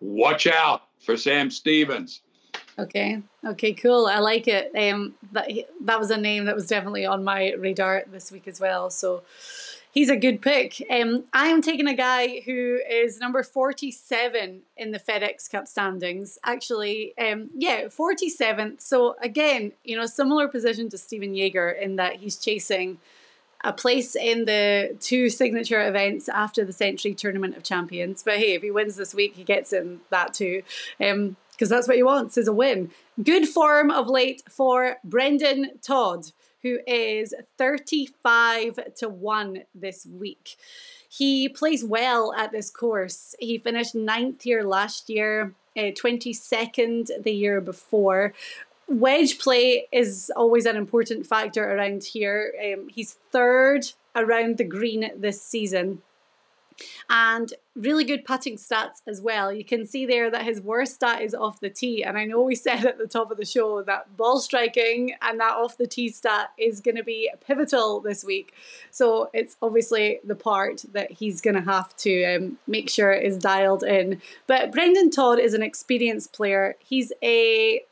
watch 0.00 0.46
out 0.46 0.82
for 1.00 1.16
Sam 1.16 1.50
Stevens. 1.50 2.20
Okay. 2.78 3.20
Okay. 3.44 3.72
Cool. 3.72 4.06
I 4.06 4.20
like 4.20 4.46
it. 4.46 4.70
Um, 4.76 5.14
that 5.32 5.50
that 5.82 5.98
was 5.98 6.10
a 6.12 6.16
name 6.16 6.44
that 6.44 6.54
was 6.54 6.68
definitely 6.68 7.04
on 7.04 7.24
my 7.24 7.52
radar 7.54 8.04
this 8.06 8.30
week 8.30 8.46
as 8.46 8.60
well. 8.60 8.90
So, 8.90 9.22
he's 9.90 10.10
a 10.10 10.16
good 10.16 10.40
pick. 10.40 10.84
Um, 10.90 11.24
I 11.32 11.48
am 11.48 11.62
taking 11.62 11.88
a 11.88 11.94
guy 11.94 12.40
who 12.40 12.80
is 12.88 13.18
number 13.18 13.42
47 13.42 14.60
in 14.76 14.90
the 14.92 14.98
FedEx 14.98 15.50
Cup 15.50 15.66
standings. 15.66 16.38
Actually, 16.44 17.16
um, 17.18 17.50
yeah, 17.54 17.86
47th. 17.86 18.80
So 18.80 19.16
again, 19.20 19.72
you 19.84 19.96
know, 19.96 20.06
similar 20.06 20.48
position 20.48 20.88
to 20.90 20.98
Stephan 20.98 21.34
Jaeger 21.34 21.70
in 21.70 21.96
that 21.96 22.16
he's 22.16 22.36
chasing 22.36 22.98
a 23.64 23.72
place 23.72 24.14
in 24.14 24.44
the 24.44 24.96
two 25.00 25.30
signature 25.30 25.86
events 25.86 26.28
after 26.28 26.64
the 26.64 26.72
Sentry 26.72 27.14
Tournament 27.14 27.56
of 27.56 27.62
Champions. 27.62 28.22
But 28.22 28.38
hey, 28.38 28.54
if 28.54 28.62
he 28.62 28.70
wins 28.70 28.96
this 28.96 29.14
week, 29.14 29.34
he 29.34 29.44
gets 29.44 29.72
in 29.72 30.00
that 30.10 30.34
too. 30.34 30.62
Um, 31.00 31.36
because 31.52 31.70
that's 31.70 31.88
what 31.88 31.96
he 31.96 32.04
wants 32.04 32.38
is 32.38 32.46
a 32.46 32.52
win. 32.52 32.92
Good 33.20 33.48
form 33.48 33.90
of 33.90 34.06
late 34.06 34.44
for 34.48 34.98
Brendon 35.02 35.72
Todd 35.82 36.30
who 36.62 36.78
is 36.86 37.34
35 37.56 38.94
to 38.96 39.08
1 39.08 39.62
this 39.74 40.06
week. 40.06 40.56
He 41.08 41.48
plays 41.48 41.84
well 41.84 42.32
at 42.34 42.52
this 42.52 42.70
course. 42.70 43.34
He 43.38 43.58
finished 43.58 43.94
ninth 43.94 44.42
here 44.42 44.62
last 44.62 45.08
year, 45.08 45.54
uh, 45.76 45.92
22nd 45.92 47.22
the 47.22 47.32
year 47.32 47.60
before. 47.60 48.34
Wedge 48.88 49.38
play 49.38 49.86
is 49.92 50.32
always 50.34 50.66
an 50.66 50.76
important 50.76 51.26
factor 51.26 51.64
around 51.74 52.04
here. 52.04 52.54
Um, 52.62 52.88
he's 52.88 53.12
third 53.30 53.92
around 54.16 54.58
the 54.58 54.64
green 54.64 55.10
this 55.16 55.42
season 55.42 56.02
and 57.08 57.52
really 57.74 58.04
good 58.04 58.24
putting 58.24 58.56
stats 58.56 59.02
as 59.06 59.20
well. 59.20 59.52
You 59.52 59.64
can 59.64 59.86
see 59.86 60.06
there 60.06 60.30
that 60.30 60.44
his 60.44 60.60
worst 60.60 60.96
stat 60.96 61.22
is 61.22 61.34
off 61.34 61.60
the 61.60 61.70
tee. 61.70 62.02
And 62.02 62.18
I 62.18 62.24
know 62.24 62.42
we 62.42 62.54
said 62.68 62.84
at 62.84 62.98
the 62.98 63.06
top 63.06 63.30
of 63.30 63.36
the 63.36 63.44
show 63.44 63.82
that 63.82 64.16
ball 64.16 64.40
striking 64.40 65.14
and 65.22 65.40
that 65.40 65.54
off 65.54 65.76
the 65.76 65.86
tee 65.86 66.10
stat 66.10 66.50
is 66.58 66.80
going 66.80 66.96
to 66.96 67.04
be 67.04 67.30
pivotal 67.46 68.00
this 68.00 68.24
week. 68.24 68.54
So 68.90 69.30
it's 69.32 69.56
obviously 69.62 70.20
the 70.24 70.36
part 70.36 70.84
that 70.92 71.12
he's 71.12 71.40
going 71.40 71.56
to 71.56 71.62
have 71.62 71.96
to 71.98 72.24
um, 72.24 72.58
make 72.66 72.88
sure 72.88 73.12
is 73.12 73.38
dialed 73.38 73.82
in. 73.82 74.20
But 74.46 74.72
Brendon 74.72 75.10
Todd 75.10 75.38
is 75.38 75.54
an 75.54 75.62
experienced 75.62 76.32
player. 76.32 76.76
He's 76.80 77.12
a 77.22 77.82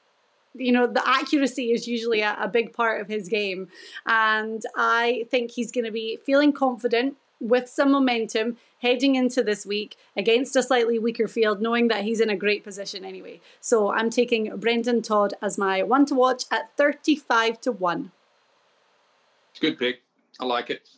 you 0.59 0.73
know 0.73 0.87
the 0.87 1.03
accuracy 1.09 1.73
is 1.73 1.87
usually 1.87 2.21
a, 2.21 2.37
a, 2.41 2.49
big 2.49 2.73
part 2.73 3.01
of 3.01 3.09
his 3.09 3.29
game 3.29 3.69
and 4.07 4.63
i 4.77 5.27
think 5.31 5.51
he's 5.51 5.71
going 5.71 5.85
to 5.85 5.93
be 5.93 6.19
feeling 6.25 6.53
confident 6.53 7.17
with 7.41 7.69
some 7.69 7.93
momentum 7.93 8.57
heading 8.81 9.15
into 9.15 9.43
this 9.43 9.67
week 9.67 9.97
against 10.17 10.57
a 10.57 10.63
slightly 10.63 10.99
weaker 10.99 11.29
field, 11.29 11.61
knowing 11.61 11.89
that 11.89 12.05
he's 12.05 12.21
in 12.21 12.31
a 12.31 12.37
great 12.37 12.65
position 12.65 13.05
anyway. 13.05 13.41
So 13.61 13.93
I'm 13.93 14.11
taking 14.11 14.57
Brendon 14.57 15.03
Todd 15.03 15.35
as 15.43 15.59
my 15.59 15.83
one 15.83 16.07
to 16.07 16.15
watch 16.15 16.45
at 16.51 16.75
35 16.77 17.61
to 17.63 17.73
1. 17.73 18.13
It's 19.51 19.59
a 19.59 19.61
good 19.61 19.79
pick. 19.79 20.03
I 20.41 20.45
like 20.45 20.71
it. 20.71 20.89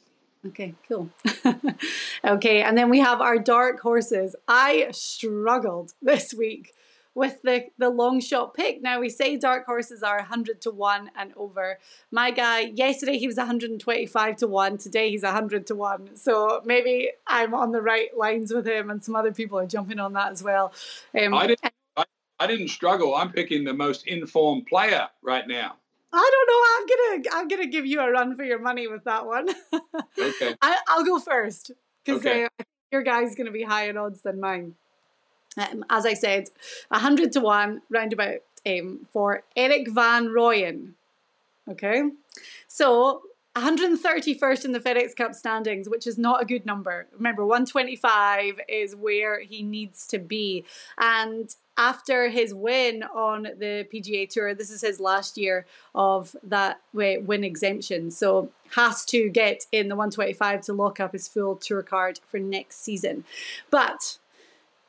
Okay, 0.46 0.74
cool. 0.88 1.10
okay, 2.24 2.62
and 2.62 2.78
then 2.78 2.90
we 2.90 3.00
have 3.00 3.20
our 3.20 3.38
dark 3.38 3.80
horses. 3.80 4.36
I 4.46 4.88
struggled 4.92 5.94
this 6.00 6.32
week 6.32 6.72
with 7.18 7.42
the, 7.42 7.66
the 7.78 7.90
long 7.90 8.20
shot 8.20 8.54
pick. 8.54 8.80
Now, 8.80 9.00
we 9.00 9.08
say 9.08 9.36
dark 9.36 9.66
horses 9.66 10.04
are 10.04 10.18
100 10.18 10.60
to 10.62 10.70
1 10.70 11.10
and 11.16 11.32
over. 11.36 11.80
My 12.12 12.30
guy, 12.30 12.60
yesterday 12.60 13.18
he 13.18 13.26
was 13.26 13.36
125 13.36 14.36
to 14.36 14.46
1. 14.46 14.78
Today 14.78 15.10
he's 15.10 15.24
100 15.24 15.66
to 15.66 15.74
1. 15.74 16.16
So 16.16 16.62
maybe 16.64 17.10
I'm 17.26 17.54
on 17.54 17.72
the 17.72 17.82
right 17.82 18.16
lines 18.16 18.54
with 18.54 18.68
him, 18.68 18.88
and 18.88 19.02
some 19.02 19.16
other 19.16 19.32
people 19.32 19.58
are 19.58 19.66
jumping 19.66 19.98
on 19.98 20.12
that 20.12 20.30
as 20.30 20.44
well. 20.44 20.72
Um, 21.20 21.34
I, 21.34 21.48
didn't, 21.48 21.72
I, 21.96 22.04
I 22.38 22.46
didn't 22.46 22.68
struggle. 22.68 23.16
I'm 23.16 23.32
picking 23.32 23.64
the 23.64 23.74
most 23.74 24.06
informed 24.06 24.66
player 24.66 25.08
right 25.20 25.46
now. 25.48 25.74
I 26.12 26.30
don't 26.32 26.48
know. 26.48 26.62
I'm 26.76 26.86
gonna 26.86 27.36
I'm 27.36 27.48
gonna 27.48 27.70
give 27.70 27.84
you 27.84 28.00
a 28.00 28.10
run 28.10 28.34
for 28.34 28.42
your 28.44 28.60
money 28.60 28.86
with 28.86 29.04
that 29.04 29.26
one. 29.26 29.50
okay. 30.18 30.54
I, 30.62 30.78
will 30.96 31.04
go 31.04 31.18
first 31.18 31.72
because 32.02 32.20
okay. 32.20 32.44
uh, 32.44 32.64
your 32.90 33.02
guy's 33.02 33.34
gonna 33.34 33.50
be 33.50 33.62
higher 33.62 33.98
odds 33.98 34.22
than 34.22 34.40
mine. 34.40 34.74
Um, 35.56 35.84
as 35.90 36.06
I 36.06 36.14
said, 36.14 36.50
100 36.88 37.32
to 37.32 37.40
1 37.40 37.82
roundabout 37.90 38.42
um, 38.66 39.06
for 39.12 39.42
Erik 39.56 39.90
van 39.90 40.28
Rooyen. 40.28 40.92
Okay, 41.68 42.02
so 42.66 43.22
131st 43.56 44.64
in 44.64 44.72
the 44.72 44.80
FedEx 44.80 45.16
Cup 45.16 45.34
standings, 45.34 45.88
which 45.88 46.06
is 46.06 46.16
not 46.16 46.42
a 46.42 46.44
good 46.44 46.64
number. 46.64 47.06
Remember, 47.12 47.44
125 47.44 48.60
is 48.68 48.94
where 48.94 49.40
he 49.40 49.62
needs 49.62 50.06
to 50.08 50.18
be. 50.18 50.64
And 50.96 51.54
after 51.76 52.28
his 52.28 52.54
win 52.54 53.02
on 53.02 53.42
the 53.42 53.86
PGA 53.92 54.28
Tour, 54.28 54.54
this 54.54 54.70
is 54.70 54.80
his 54.80 55.00
last 55.00 55.36
year 55.36 55.66
of 55.94 56.36
that 56.42 56.80
win 56.92 57.44
exemption. 57.44 58.10
So 58.10 58.50
has 58.76 59.04
to 59.06 59.28
get 59.28 59.66
in 59.72 59.88
the 59.88 59.96
125 59.96 60.62
to 60.62 60.72
lock 60.72 61.00
up 61.00 61.12
his 61.12 61.28
full 61.28 61.56
tour 61.56 61.82
card 61.82 62.20
for 62.28 62.38
next 62.38 62.82
season. 62.82 63.24
But 63.70 64.18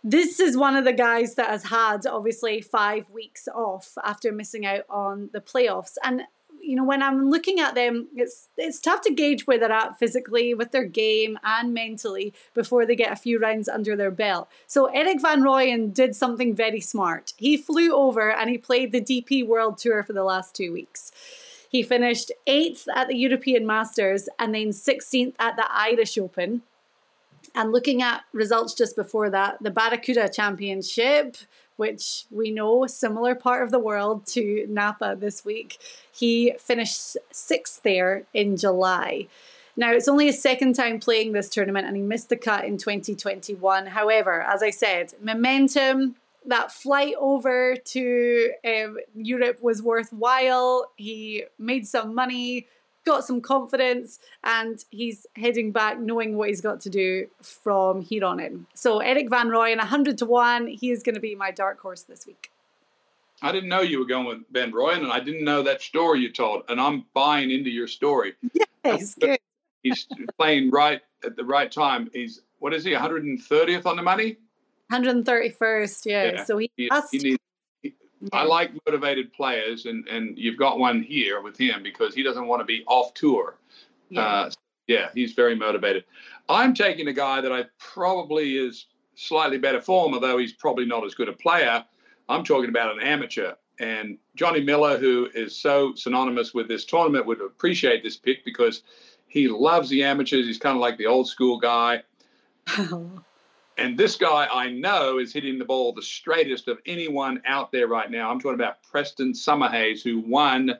this 0.03 0.39
is 0.39 0.55
one 0.55 0.75
of 0.75 0.85
the 0.85 0.93
guys 0.93 1.35
that 1.35 1.49
has 1.49 1.65
had 1.65 2.05
obviously 2.05 2.61
five 2.61 3.09
weeks 3.09 3.47
off 3.47 3.97
after 4.03 4.31
missing 4.31 4.65
out 4.65 4.85
on 4.89 5.29
the 5.33 5.41
playoffs. 5.41 5.97
And 6.03 6.23
you 6.61 6.75
know, 6.75 6.83
when 6.83 7.01
I'm 7.01 7.29
looking 7.29 7.59
at 7.59 7.75
them, 7.75 8.07
it's 8.15 8.49
it's 8.57 8.79
tough 8.79 9.01
to 9.01 9.13
gauge 9.13 9.47
where 9.47 9.57
they're 9.57 9.71
at 9.71 9.97
physically 9.97 10.53
with 10.53 10.71
their 10.71 10.85
game 10.85 11.39
and 11.43 11.73
mentally 11.73 12.33
before 12.53 12.85
they 12.85 12.95
get 12.95 13.11
a 13.11 13.15
few 13.15 13.39
rounds 13.39 13.69
under 13.69 13.95
their 13.95 14.11
belt. 14.11 14.49
So 14.67 14.85
Erik 14.87 15.21
van 15.21 15.41
Rooyen 15.41 15.93
did 15.93 16.15
something 16.15 16.55
very 16.55 16.81
smart. 16.81 17.33
He 17.37 17.57
flew 17.57 17.93
over 17.93 18.31
and 18.31 18.49
he 18.49 18.57
played 18.57 18.91
the 18.91 19.01
DP 19.01 19.47
World 19.47 19.77
Tour 19.77 20.03
for 20.03 20.13
the 20.13 20.23
last 20.23 20.55
two 20.55 20.73
weeks. 20.73 21.11
He 21.69 21.83
finished 21.83 22.31
eighth 22.47 22.87
at 22.95 23.07
the 23.07 23.15
European 23.15 23.65
Masters 23.65 24.27
and 24.39 24.55
then 24.55 24.69
16th 24.69 25.35
at 25.39 25.55
the 25.55 25.71
Irish 25.71 26.17
Open. 26.17 26.63
And 27.55 27.71
looking 27.71 28.01
at 28.01 28.23
results 28.33 28.73
just 28.73 28.95
before 28.95 29.29
that, 29.29 29.61
the 29.61 29.71
Barracuda 29.71 30.29
Championship, 30.29 31.37
which 31.77 32.25
we 32.29 32.51
know 32.51 32.85
similar 32.87 33.35
part 33.35 33.63
of 33.63 33.71
the 33.71 33.79
world 33.79 34.25
to 34.27 34.65
Napa 34.69 35.15
this 35.19 35.45
week, 35.45 35.77
he 36.11 36.53
finished 36.59 37.17
sixth 37.31 37.81
there 37.83 38.23
in 38.33 38.57
July. 38.57 39.27
Now, 39.77 39.93
it's 39.93 40.09
only 40.09 40.25
his 40.25 40.41
second 40.41 40.73
time 40.73 40.99
playing 40.99 41.31
this 41.31 41.47
tournament 41.47 41.87
and 41.87 41.95
he 41.95 42.03
missed 42.03 42.27
the 42.27 42.35
cut 42.35 42.65
in 42.65 42.77
2021. 42.77 43.85
However, 43.87 44.41
as 44.41 44.61
I 44.61 44.71
said, 44.71 45.13
momentum, 45.21 46.15
that 46.45 46.71
flight 46.71 47.15
over 47.17 47.75
to 47.75 48.51
um, 48.65 48.97
Europe 49.15 49.61
was 49.61 49.81
worthwhile. 49.81 50.91
He 50.97 51.45
made 51.57 51.87
some 51.87 52.13
money, 52.13 52.67
got 53.05 53.25
some 53.25 53.41
confidence, 53.41 54.19
and 54.43 54.83
he's 54.89 55.25
heading 55.35 55.71
back 55.71 55.99
knowing 55.99 56.35
what 56.35 56.49
he's 56.49 56.61
got 56.61 56.81
to 56.81 56.89
do 56.89 57.27
from 57.41 58.01
here 58.01 58.25
on 58.25 58.39
in. 58.39 58.67
So, 58.73 58.99
Erik 58.99 59.29
van 59.29 59.47
Rooyen, 59.47 59.77
100 59.77 60.17
to 60.19 60.25
1, 60.25 60.67
he 60.67 60.91
is 60.91 61.03
going 61.03 61.15
to 61.15 61.21
be 61.21 61.35
my 61.35 61.51
dark 61.51 61.79
horse 61.79 62.03
this 62.03 62.25
week. 62.27 62.51
I 63.41 63.51
didn't 63.51 63.69
know 63.69 63.81
you 63.81 63.99
were 63.99 64.05
going 64.05 64.25
with 64.25 64.39
van 64.51 64.71
Rooyen, 64.71 64.99
and 64.99 65.11
I 65.11 65.19
didn't 65.19 65.43
know 65.43 65.63
that 65.63 65.81
story 65.81 66.19
you 66.19 66.31
told, 66.31 66.63
and 66.69 66.79
I'm 66.79 67.05
buying 67.13 67.51
into 67.51 67.69
your 67.69 67.87
story. 67.87 68.35
Yes, 68.83 69.15
good. 69.19 69.39
He's 69.81 70.07
playing 70.37 70.71
right 70.71 71.01
at 71.23 71.37
the 71.37 71.45
right 71.45 71.71
time. 71.71 72.09
He's 72.13 72.41
what 72.59 72.73
is 72.73 72.83
he, 72.83 72.91
130th 72.91 73.85
on 73.85 73.95
the 73.95 74.03
money? 74.03 74.37
131st, 74.91 76.05
yeah. 76.05 76.23
Yeah. 76.23 76.43
So 76.43 76.57
he, 76.57 76.71
He, 76.75 76.89
has 76.91 77.09
he 77.09 77.17
needs, 77.19 77.37
I 78.33 78.43
like 78.43 78.71
motivated 78.85 79.31
players, 79.33 79.85
and 79.85 80.07
and 80.07 80.37
you've 80.37 80.57
got 80.57 80.79
one 80.79 81.01
here 81.01 81.41
with 81.41 81.57
him 81.57 81.83
because 81.83 82.13
he 82.13 82.23
doesn't 82.23 82.47
want 82.47 82.61
to 82.61 82.65
be 82.65 82.83
off 82.87 83.13
tour. 83.13 83.57
yeah. 84.09 84.21
Uh, 84.21 84.51
yeah, 84.87 85.09
he's 85.13 85.33
very 85.33 85.55
motivated. 85.55 86.03
I'm 86.49 86.73
taking 86.73 87.07
a 87.07 87.13
guy 87.13 87.41
that 87.41 87.51
I 87.51 87.65
probably 87.77 88.57
is 88.57 88.87
slightly 89.13 89.59
better 89.59 89.79
form, 89.79 90.15
although 90.15 90.39
he's 90.39 90.53
probably 90.53 90.85
not 90.85 91.05
as 91.05 91.13
good 91.13 91.29
a 91.29 91.33
player. 91.33 91.85
I'm 92.27 92.43
talking 92.43 92.69
about 92.69 92.95
an 92.95 93.01
amateur. 93.01 93.53
And 93.79 94.17
Johnny 94.35 94.61
Miller, 94.61 94.97
who 94.97 95.29
is 95.35 95.55
so 95.55 95.93
synonymous 95.93 96.55
with 96.55 96.67
this 96.67 96.85
tournament, 96.85 97.27
would 97.27 97.39
appreciate 97.39 98.01
this 98.01 98.17
pick 98.17 98.43
because 98.43 98.81
he 99.27 99.47
loves 99.47 99.89
the 99.89 100.03
amateurs. 100.03 100.47
He's 100.47 100.57
kind 100.57 100.75
of 100.75 100.81
like 100.81 100.97
the 100.97 101.05
old 101.05 101.27
school 101.27 101.59
guy. 101.59 102.01
And 103.79 103.97
this 103.97 104.17
guy 104.17 104.45
I 104.51 104.69
know 104.69 105.19
is 105.19 105.31
hitting 105.31 105.57
the 105.57 105.63
ball 105.63 105.93
the 105.93 106.01
straightest 106.01 106.67
of 106.67 106.79
anyone 106.85 107.41
out 107.45 107.71
there 107.71 107.87
right 107.87 108.11
now. 108.11 108.29
I'm 108.29 108.37
talking 108.37 108.59
about 108.59 108.83
Preston 108.83 109.31
Summerhays, 109.31 110.03
who 110.03 110.19
won 110.19 110.77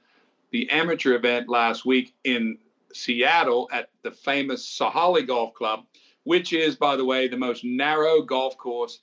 the 0.51 0.69
amateur 0.69 1.13
event 1.13 1.47
last 1.47 1.85
week 1.85 2.13
in 2.25 2.57
Seattle 2.93 3.69
at 3.71 3.89
the 4.01 4.11
famous 4.11 4.67
Sahalee 4.67 5.25
Golf 5.25 5.53
Club, 5.53 5.85
which 6.23 6.51
is, 6.51 6.75
by 6.75 6.97
the 6.97 7.05
way, 7.05 7.29
the 7.29 7.37
most 7.37 7.63
narrow 7.63 8.21
golf 8.21 8.57
course 8.57 8.99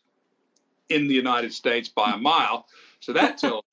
in 0.90 1.08
the 1.08 1.14
United 1.14 1.54
States 1.54 1.88
by 1.88 2.12
a 2.12 2.18
mile. 2.18 2.66
So 3.00 3.14
that 3.14 3.38
tells 3.38 3.64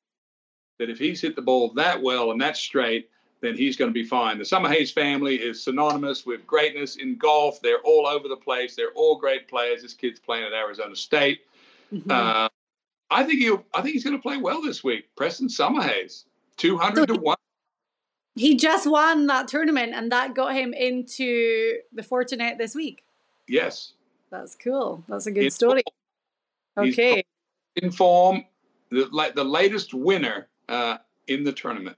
that 0.79 0.89
if 0.89 0.99
he's 0.99 1.19
hit 1.19 1.35
the 1.35 1.41
ball 1.41 1.73
that 1.73 2.01
well 2.01 2.31
and 2.31 2.39
that 2.39 2.55
straight, 2.55 3.09
then 3.43 3.57
he's 3.57 3.75
going 3.75 3.89
to 3.89 3.93
be 3.93 4.05
fine. 4.05 4.37
The 4.37 4.45
Summerhays 4.45 4.91
family 4.93 5.35
is 5.35 5.61
synonymous 5.61 6.25
with 6.25 6.47
greatness 6.47 6.95
in 6.95 7.17
golf. 7.17 7.61
They're 7.61 7.81
all 7.81 8.07
over 8.07 8.29
the 8.29 8.37
place. 8.37 8.73
They're 8.75 8.93
all 8.95 9.17
great 9.17 9.49
players. 9.49 9.81
This 9.81 9.93
kid's 9.93 10.17
playing 10.19 10.45
at 10.45 10.53
Arizona 10.53 10.95
State. 10.95 11.41
Mhm. 11.93 12.09
Uh, 12.09 12.47
I 13.11 13.23
think 13.25 13.39
he'll. 13.41 13.63
I 13.73 13.81
think 13.81 13.93
he's 13.93 14.03
going 14.05 14.15
to 14.15 14.21
play 14.21 14.37
well 14.37 14.61
this 14.61 14.81
week. 14.83 15.13
Preston 15.17 15.49
Summerhays, 15.49 16.23
two 16.57 16.77
hundred 16.77 17.07
to 17.09 17.15
one. 17.15 17.37
he 18.35 18.55
just 18.55 18.87
won 18.89 19.27
that 19.27 19.47
tournament 19.49 19.93
and 19.93 20.11
that 20.11 20.33
got 20.33 20.55
him 20.55 20.73
into 20.73 21.77
the 21.91 22.01
Fortinet 22.01 22.57
this 22.57 22.73
week. 22.73 23.03
Yes, 23.47 23.91
That's 24.31 24.55
cool. 24.55 25.03
That's 25.09 25.27
a 25.27 25.31
good 25.31 25.43
In 25.43 25.51
story. 25.51 25.83
form. 26.75 26.85
He's 26.87 26.95
Okay. 26.97 27.23
in 27.75 27.91
form. 27.91 28.45
The 28.89 29.07
like 29.11 29.35
the 29.35 29.43
latest 29.43 29.93
winner 29.93 30.47
uh, 30.69 30.97
in 31.27 31.43
the 31.43 31.51
tournament. 31.51 31.97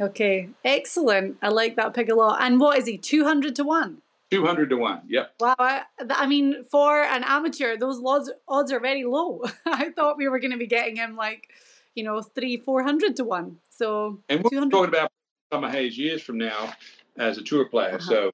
Okay. 0.00 0.50
Excellent. 0.64 1.38
I 1.42 1.48
like 1.48 1.76
that 1.76 1.94
pick 1.94 2.08
a 2.08 2.14
lot. 2.14 2.42
And 2.42 2.60
what 2.60 2.78
is 2.78 2.86
he? 2.86 2.98
200 2.98 3.56
to 3.56 3.64
1. 3.64 4.02
Two 4.28 4.44
hundred 4.44 4.70
to 4.70 4.76
one. 4.76 5.02
Yep. 5.06 5.34
Wow. 5.38 5.54
I, 5.56 5.82
I 6.10 6.26
mean, 6.26 6.64
for 6.64 7.00
an 7.00 7.22
amateur, 7.24 7.76
those 7.76 8.02
odds, 8.04 8.28
odds 8.48 8.72
are 8.72 8.80
very 8.80 9.04
low. 9.04 9.44
I 9.66 9.90
thought 9.90 10.16
we 10.18 10.26
were 10.28 10.40
going 10.40 10.50
to 10.50 10.56
be 10.56 10.66
getting 10.66 10.96
him 10.96 11.14
like, 11.14 11.48
you 11.94 12.02
know, 12.02 12.20
three, 12.22 12.56
400 12.56 13.14
to 13.16 13.24
1. 13.24 13.56
So, 13.70 14.18
And 14.28 14.42
we're 14.42 14.50
200 14.50 14.70
talking 14.72 14.88
about 14.88 15.12
Summerhays 15.52 15.96
years 15.96 16.22
from 16.22 16.38
now 16.38 16.72
as 17.16 17.38
a 17.38 17.42
tour 17.42 17.66
player. 17.66 17.94
Uh-huh. 17.94 18.00
So 18.00 18.30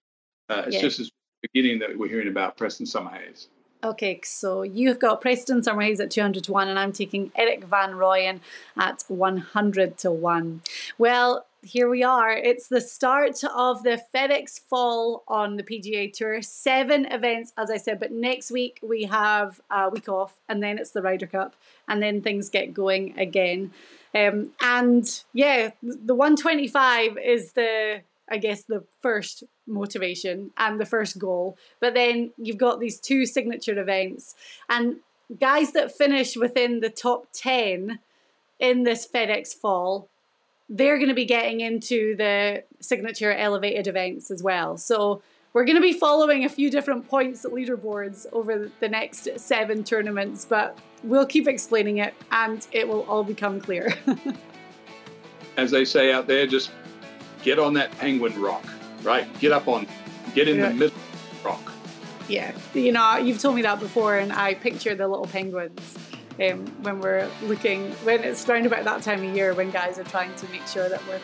uh, 0.48 0.62
it's 0.66 0.76
Yeah. 0.76 0.80
just 0.80 0.98
as 1.00 1.10
beginning 1.42 1.80
that 1.80 1.98
we're 1.98 2.08
hearing 2.08 2.28
about 2.28 2.56
Preston 2.56 2.86
Summerhays. 2.86 3.48
Okay, 3.84 4.20
so 4.24 4.62
you've 4.62 4.98
got 5.00 5.20
Preston 5.20 5.60
Summerhays 5.60 6.00
at 6.00 6.10
200 6.10 6.44
to 6.44 6.52
1, 6.52 6.68
and 6.68 6.78
I'm 6.78 6.92
taking 6.92 7.32
Erik 7.34 7.64
van 7.64 7.90
Rooyen 7.94 8.38
at 8.78 9.02
100 9.08 9.98
to 9.98 10.10
1. 10.12 10.62
Well, 10.98 11.46
here 11.62 11.88
we 11.88 12.02
are. 12.02 12.32
It's 12.32 12.68
the 12.68 12.80
start 12.80 13.42
of 13.44 13.82
the 13.82 14.02
FedEx 14.14 14.60
Fall 14.60 15.22
on 15.28 15.56
the 15.56 15.62
PGA 15.62 16.12
Tour. 16.12 16.42
Seven 16.42 17.06
events, 17.06 17.52
as 17.56 17.70
I 17.70 17.76
said, 17.76 18.00
but 18.00 18.12
next 18.12 18.50
week 18.50 18.80
we 18.82 19.04
have 19.04 19.60
a 19.70 19.88
week 19.88 20.08
off, 20.08 20.40
and 20.48 20.62
then 20.62 20.78
it's 20.78 20.90
the 20.90 21.02
Ryder 21.02 21.26
Cup, 21.26 21.54
and 21.88 22.02
then 22.02 22.20
things 22.20 22.50
get 22.50 22.74
going 22.74 23.18
again. 23.18 23.72
Um, 24.14 24.50
and 24.60 25.22
yeah, 25.32 25.70
the 25.82 26.14
125 26.14 27.16
is 27.18 27.52
the 27.52 28.02
I 28.30 28.38
guess, 28.38 28.62
the 28.62 28.84
first 29.00 29.44
motivation 29.66 30.52
and 30.56 30.80
the 30.80 30.86
first 30.86 31.18
goal. 31.18 31.58
But 31.80 31.92
then 31.92 32.32
you've 32.38 32.56
got 32.56 32.80
these 32.80 32.98
two 32.98 33.26
signature 33.26 33.78
events. 33.78 34.34
And 34.70 34.96
guys 35.38 35.72
that 35.72 35.94
finish 35.94 36.34
within 36.34 36.80
the 36.80 36.88
top 36.88 37.26
10 37.34 37.98
in 38.58 38.84
this 38.84 39.06
FedEx 39.06 39.52
fall, 39.54 40.08
they're 40.74 40.96
going 40.96 41.08
to 41.10 41.14
be 41.14 41.26
getting 41.26 41.60
into 41.60 42.16
the 42.16 42.64
signature 42.80 43.30
elevated 43.30 43.86
events 43.86 44.30
as 44.30 44.42
well. 44.42 44.78
So 44.78 45.22
we're 45.52 45.66
going 45.66 45.76
to 45.76 45.82
be 45.82 45.92
following 45.92 46.46
a 46.46 46.48
few 46.48 46.70
different 46.70 47.06
points 47.08 47.44
at 47.44 47.52
leaderboards 47.52 48.24
over 48.32 48.70
the 48.80 48.88
next 48.88 49.28
seven 49.38 49.84
tournaments, 49.84 50.46
but 50.46 50.78
we'll 51.04 51.26
keep 51.26 51.46
explaining 51.46 51.98
it 51.98 52.14
and 52.30 52.66
it 52.72 52.88
will 52.88 53.02
all 53.02 53.22
become 53.22 53.60
clear. 53.60 53.94
As 55.58 55.70
they 55.70 55.84
say 55.84 56.10
out 56.10 56.26
there, 56.26 56.46
just 56.46 56.70
get 57.42 57.58
on 57.58 57.74
that 57.74 57.90
penguin 57.98 58.40
rock, 58.40 58.64
right? 59.02 59.26
Get 59.40 59.52
up 59.52 59.68
on, 59.68 59.86
get 60.34 60.48
in 60.48 60.56
Yeah. 60.56 60.68
the 60.70 60.74
middle 60.74 60.96
rock. 61.44 61.60
Yeah, 62.28 62.52
you 62.72 62.92
know, 62.92 63.18
you've 63.18 63.40
told 63.40 63.56
me 63.56 63.62
that 63.62 63.78
before, 63.78 64.16
and 64.16 64.32
I 64.32 64.54
picture 64.54 64.94
the 64.94 65.06
little 65.06 65.26
penguins 65.26 65.98
um, 66.40 66.66
when 66.82 67.00
we're 67.00 67.28
looking 67.42 67.90
when 68.04 68.22
it's 68.24 68.48
around 68.48 68.66
about 68.66 68.84
that 68.84 69.02
time 69.02 69.24
of 69.24 69.34
year 69.34 69.54
when 69.54 69.70
guys 69.70 69.98
are 69.98 70.04
trying 70.04 70.34
to 70.36 70.48
make 70.48 70.66
sure 70.66 70.88
that 70.88 71.06
we're 71.06 71.20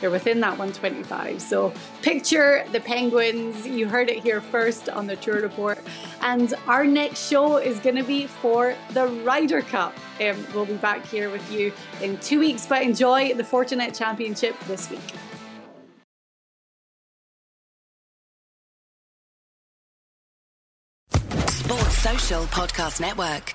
they're 0.00 0.10
within 0.10 0.40
that 0.40 0.58
125. 0.58 1.40
So 1.40 1.72
picture 2.02 2.64
the 2.72 2.80
penguins. 2.80 3.66
You 3.66 3.88
heard 3.88 4.10
it 4.10 4.22
here 4.22 4.40
first 4.40 4.88
on 4.88 5.06
the 5.06 5.16
tour 5.16 5.40
report, 5.40 5.78
and 6.20 6.52
our 6.66 6.84
next 6.84 7.28
show 7.28 7.56
is 7.56 7.78
going 7.78 7.96
to 7.96 8.02
be 8.02 8.26
for 8.26 8.74
the 8.90 9.06
Ryder 9.06 9.62
Cup. 9.62 9.96
Um, 10.20 10.46
we'll 10.54 10.66
be 10.66 10.74
back 10.74 11.06
here 11.06 11.30
with 11.30 11.50
you 11.50 11.72
in 12.02 12.18
two 12.18 12.38
weeks, 12.38 12.66
but 12.66 12.82
enjoy 12.82 13.34
the 13.34 13.42
Fortinet 13.42 13.96
Championship 13.96 14.58
this 14.66 14.90
week. 14.90 15.00
Sports 21.48 21.98
Social 21.98 22.42
Podcast 22.44 23.00
Network. 23.00 23.54